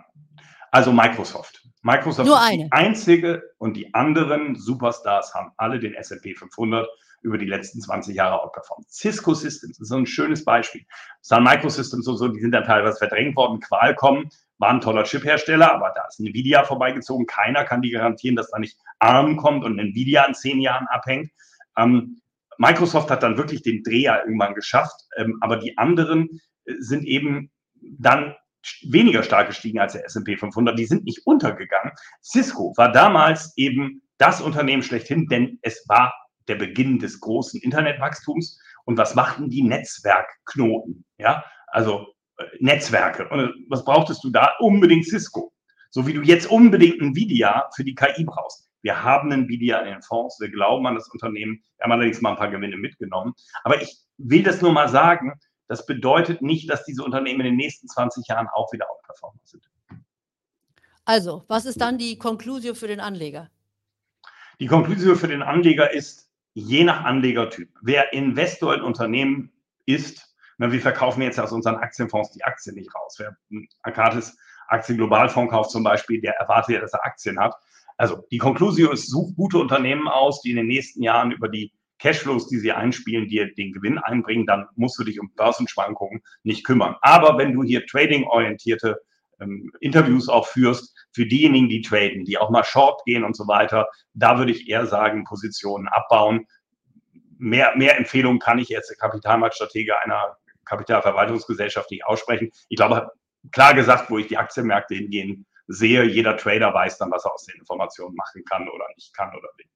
Also 0.70 0.92
Microsoft. 0.92 1.64
Microsoft 1.84 2.26
nur 2.26 2.38
ist 2.38 2.42
eine. 2.42 2.64
die 2.64 2.72
einzige 2.72 3.42
und 3.58 3.76
die 3.76 3.92
anderen 3.92 4.56
Superstars 4.56 5.34
haben 5.34 5.52
alle 5.58 5.78
den 5.78 5.94
S&P 5.94 6.34
500 6.34 6.88
über 7.20 7.36
die 7.36 7.44
letzten 7.46 7.80
20 7.80 8.16
Jahre 8.16 8.42
outperformt. 8.42 8.90
Cisco 8.90 9.34
Systems 9.34 9.78
ist 9.78 9.88
so 9.88 9.96
ein 9.96 10.06
schönes 10.06 10.44
Beispiel. 10.44 10.86
Sun 11.20 11.44
Microsystems 11.44 12.06
und 12.06 12.16
so, 12.16 12.28
die 12.28 12.40
sind 12.40 12.52
dann 12.52 12.64
teilweise 12.64 12.98
verdrängt 12.98 13.36
worden. 13.36 13.60
Qualcomm 13.60 14.30
war 14.58 14.70
ein 14.70 14.80
toller 14.80 15.04
Chiphersteller, 15.04 15.74
aber 15.74 15.92
da 15.94 16.06
ist 16.08 16.20
Nvidia 16.20 16.64
vorbeigezogen. 16.64 17.26
Keiner 17.26 17.64
kann 17.64 17.82
die 17.82 17.90
garantieren, 17.90 18.36
dass 18.36 18.50
da 18.50 18.58
nicht 18.58 18.78
ARM 18.98 19.36
kommt 19.36 19.64
und 19.64 19.78
Nvidia 19.78 20.24
in 20.24 20.34
zehn 20.34 20.60
Jahren 20.60 20.86
abhängt. 20.88 21.30
Ähm, 21.76 22.20
Microsoft 22.56 23.10
hat 23.10 23.22
dann 23.22 23.36
wirklich 23.36 23.62
den 23.62 23.82
Dreher 23.82 24.22
irgendwann 24.24 24.54
geschafft, 24.54 25.02
ähm, 25.16 25.36
aber 25.42 25.58
die 25.58 25.76
anderen 25.76 26.40
äh, 26.64 26.74
sind 26.78 27.04
eben 27.04 27.50
dann 27.82 28.34
weniger 28.88 29.22
stark 29.22 29.48
gestiegen 29.48 29.78
als 29.78 29.92
der 29.92 30.04
S&P 30.04 30.36
500. 30.36 30.78
Die 30.78 30.86
sind 30.86 31.04
nicht 31.04 31.26
untergegangen. 31.26 31.92
Cisco 32.22 32.72
war 32.76 32.92
damals 32.92 33.52
eben 33.56 34.02
das 34.18 34.40
Unternehmen 34.40 34.82
schlechthin, 34.82 35.26
denn 35.28 35.58
es 35.62 35.84
war 35.88 36.14
der 36.48 36.56
Beginn 36.56 36.98
des 36.98 37.20
großen 37.20 37.60
Internetwachstums. 37.60 38.58
Und 38.84 38.98
was 38.98 39.14
machten 39.14 39.48
die 39.48 39.62
Netzwerkknoten? 39.62 41.04
Ja, 41.18 41.44
also 41.68 42.06
äh, 42.38 42.44
Netzwerke. 42.60 43.28
Und 43.28 43.40
äh, 43.40 43.48
was 43.68 43.84
brauchtest 43.84 44.22
du 44.24 44.30
da? 44.30 44.52
Unbedingt 44.60 45.06
Cisco. 45.06 45.52
So 45.90 46.06
wie 46.06 46.12
du 46.12 46.22
jetzt 46.22 46.50
unbedingt 46.50 47.00
Nvidia 47.00 47.70
für 47.74 47.84
die 47.84 47.94
KI 47.94 48.24
brauchst. 48.24 48.68
Wir 48.82 49.02
haben 49.02 49.32
Nvidia 49.32 49.78
in 49.78 49.86
den 49.86 50.02
Fonds, 50.02 50.38
wir 50.40 50.50
glauben 50.50 50.86
an 50.86 50.94
das 50.94 51.08
Unternehmen. 51.08 51.62
Wir 51.78 51.84
haben 51.84 51.92
allerdings 51.92 52.20
mal 52.20 52.32
ein 52.32 52.36
paar 52.36 52.50
Gewinne 52.50 52.76
mitgenommen. 52.76 53.32
Aber 53.62 53.80
ich 53.80 53.96
will 54.18 54.42
das 54.42 54.60
nur 54.60 54.72
mal 54.72 54.88
sagen, 54.88 55.32
das 55.68 55.86
bedeutet 55.86 56.42
nicht, 56.42 56.70
dass 56.70 56.84
diese 56.84 57.02
Unternehmen 57.02 57.40
in 57.40 57.46
den 57.46 57.56
nächsten 57.56 57.88
20 57.88 58.26
Jahren 58.28 58.48
auch 58.48 58.72
wieder 58.72 58.90
outperformer 58.90 59.40
sind. 59.44 59.68
Also, 61.04 61.44
was 61.48 61.66
ist 61.66 61.80
dann 61.80 61.98
die 61.98 62.18
Konklusion 62.18 62.74
für 62.74 62.88
den 62.88 63.00
Anleger? 63.00 63.50
Die 64.60 64.66
Konklusion 64.66 65.16
für 65.16 65.28
den 65.28 65.42
Anleger 65.42 65.92
ist, 65.92 66.30
je 66.54 66.84
nach 66.84 67.04
Anlegertyp, 67.04 67.70
wer 67.82 68.12
Investor 68.12 68.74
in 68.74 68.82
Unternehmen 68.82 69.52
ist, 69.86 70.34
na, 70.56 70.70
wir 70.70 70.80
verkaufen 70.80 71.22
jetzt 71.22 71.40
aus 71.40 71.52
unseren 71.52 71.76
Aktienfonds 71.76 72.30
die 72.30 72.44
Aktien 72.44 72.76
nicht 72.76 72.94
raus. 72.94 73.16
Wer 73.18 73.36
Akatis 73.82 74.36
Aktienglobalfonds 74.68 75.50
kauft 75.50 75.70
zum 75.70 75.82
Beispiel, 75.82 76.20
der 76.20 76.34
erwartet 76.36 76.76
ja, 76.76 76.80
dass 76.80 76.92
er 76.92 77.04
Aktien 77.04 77.38
hat. 77.38 77.54
Also 77.96 78.24
die 78.30 78.38
Konklusion 78.38 78.92
ist, 78.92 79.10
such 79.10 79.34
gute 79.36 79.58
Unternehmen 79.58 80.08
aus, 80.08 80.42
die 80.42 80.50
in 80.50 80.56
den 80.56 80.66
nächsten 80.66 81.02
Jahren 81.02 81.32
über 81.32 81.48
die 81.48 81.72
Cashflows, 81.98 82.48
die 82.48 82.58
sie 82.58 82.72
einspielen, 82.72 83.28
dir 83.28 83.52
den 83.54 83.72
Gewinn 83.72 83.98
einbringen, 83.98 84.46
dann 84.46 84.66
musst 84.76 84.98
du 84.98 85.04
dich 85.04 85.20
um 85.20 85.32
Börsenschwankungen 85.34 86.22
nicht 86.42 86.64
kümmern. 86.64 86.96
Aber 87.00 87.38
wenn 87.38 87.52
du 87.52 87.62
hier 87.62 87.86
trading-orientierte 87.86 89.00
ähm, 89.40 89.72
Interviews 89.80 90.28
auch 90.28 90.46
führst, 90.46 90.94
für 91.12 91.26
diejenigen, 91.26 91.68
die 91.68 91.82
traden, 91.82 92.24
die 92.24 92.38
auch 92.38 92.50
mal 92.50 92.64
short 92.64 93.04
gehen 93.04 93.24
und 93.24 93.36
so 93.36 93.46
weiter, 93.46 93.88
da 94.12 94.38
würde 94.38 94.52
ich 94.52 94.68
eher 94.68 94.86
sagen, 94.86 95.24
Positionen 95.24 95.88
abbauen. 95.88 96.46
Mehr, 97.38 97.76
mehr 97.76 97.96
Empfehlungen 97.96 98.38
kann 98.38 98.58
ich 98.58 98.68
jetzt 98.68 98.90
der 98.90 98.96
Kapitalmarktstratege 98.96 100.00
einer 100.00 100.36
Kapitalverwaltungsgesellschaft 100.64 101.90
nicht 101.90 102.04
aussprechen. 102.06 102.50
Ich 102.68 102.76
glaube, 102.76 103.10
klar 103.52 103.74
gesagt, 103.74 104.10
wo 104.10 104.18
ich 104.18 104.26
die 104.26 104.38
Aktienmärkte 104.38 104.94
hingehen 104.94 105.46
sehe, 105.66 106.04
jeder 106.04 106.36
Trader 106.36 106.72
weiß 106.72 106.98
dann, 106.98 107.10
was 107.10 107.24
er 107.24 107.34
aus 107.34 107.46
den 107.46 107.58
Informationen 107.58 108.14
machen 108.14 108.44
kann 108.44 108.68
oder 108.68 108.86
nicht 108.96 109.14
kann 109.14 109.30
oder 109.30 109.48
will. 109.56 109.66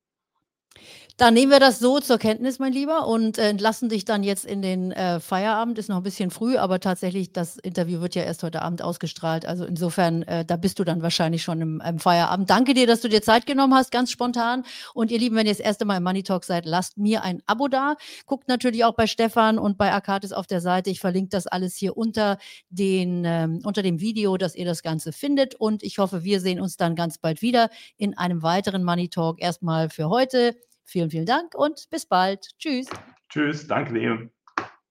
Dann 1.18 1.34
nehmen 1.34 1.50
wir 1.50 1.58
das 1.58 1.80
so 1.80 1.98
zur 1.98 2.16
Kenntnis, 2.16 2.60
mein 2.60 2.72
Lieber, 2.72 3.08
und 3.08 3.38
äh, 3.38 3.48
entlassen 3.48 3.88
dich 3.88 4.04
dann 4.04 4.22
jetzt 4.22 4.44
in 4.44 4.62
den 4.62 4.92
äh, 4.92 5.18
Feierabend. 5.18 5.76
Ist 5.76 5.88
noch 5.88 5.96
ein 5.96 6.04
bisschen 6.04 6.30
früh, 6.30 6.56
aber 6.56 6.78
tatsächlich, 6.78 7.32
das 7.32 7.56
Interview 7.56 8.00
wird 8.00 8.14
ja 8.14 8.22
erst 8.22 8.44
heute 8.44 8.62
Abend 8.62 8.82
ausgestrahlt. 8.82 9.44
Also 9.44 9.64
insofern, 9.64 10.22
äh, 10.22 10.44
da 10.44 10.56
bist 10.56 10.78
du 10.78 10.84
dann 10.84 11.02
wahrscheinlich 11.02 11.42
schon 11.42 11.60
im, 11.60 11.82
im, 11.84 11.98
Feierabend. 11.98 12.48
Danke 12.48 12.72
dir, 12.72 12.86
dass 12.86 13.00
du 13.00 13.08
dir 13.08 13.20
Zeit 13.20 13.46
genommen 13.46 13.74
hast, 13.74 13.90
ganz 13.90 14.12
spontan. 14.12 14.62
Und 14.94 15.10
ihr 15.10 15.18
Lieben, 15.18 15.34
wenn 15.34 15.46
ihr 15.46 15.52
das 15.52 15.58
erste 15.58 15.86
Mal 15.86 15.96
im 15.96 16.04
Money 16.04 16.22
Talk 16.22 16.44
seid, 16.44 16.64
lasst 16.66 16.98
mir 16.98 17.24
ein 17.24 17.42
Abo 17.46 17.66
da. 17.66 17.96
Guckt 18.26 18.46
natürlich 18.46 18.84
auch 18.84 18.94
bei 18.94 19.08
Stefan 19.08 19.58
und 19.58 19.76
bei 19.76 19.92
Akatis 19.92 20.32
auf 20.32 20.46
der 20.46 20.60
Seite. 20.60 20.88
Ich 20.90 21.00
verlinke 21.00 21.30
das 21.30 21.48
alles 21.48 21.74
hier 21.74 21.96
unter, 21.96 22.38
den, 22.70 23.24
ähm, 23.24 23.60
unter 23.64 23.82
dem 23.82 23.98
Video, 23.98 24.36
dass 24.36 24.54
ihr 24.54 24.66
das 24.66 24.84
Ganze 24.84 25.10
findet. 25.10 25.56
Und 25.56 25.82
ich 25.82 25.98
hoffe, 25.98 26.22
wir 26.22 26.40
sehen 26.40 26.60
uns 26.60 26.76
dann 26.76 26.94
ganz 26.94 27.18
bald 27.18 27.42
wieder 27.42 27.70
in 27.96 28.16
einem 28.16 28.44
weiteren 28.44 28.84
Money 28.84 29.08
Talk. 29.08 29.42
Erstmal 29.42 29.90
für 29.90 30.08
heute. 30.08 30.54
Vielen, 30.88 31.10
vielen 31.10 31.26
Dank 31.26 31.54
und 31.54 31.90
bis 31.90 32.06
bald. 32.06 32.48
Tschüss. 32.58 32.86
Tschüss, 33.28 33.66
danke 33.66 33.92
dir. 33.92 34.30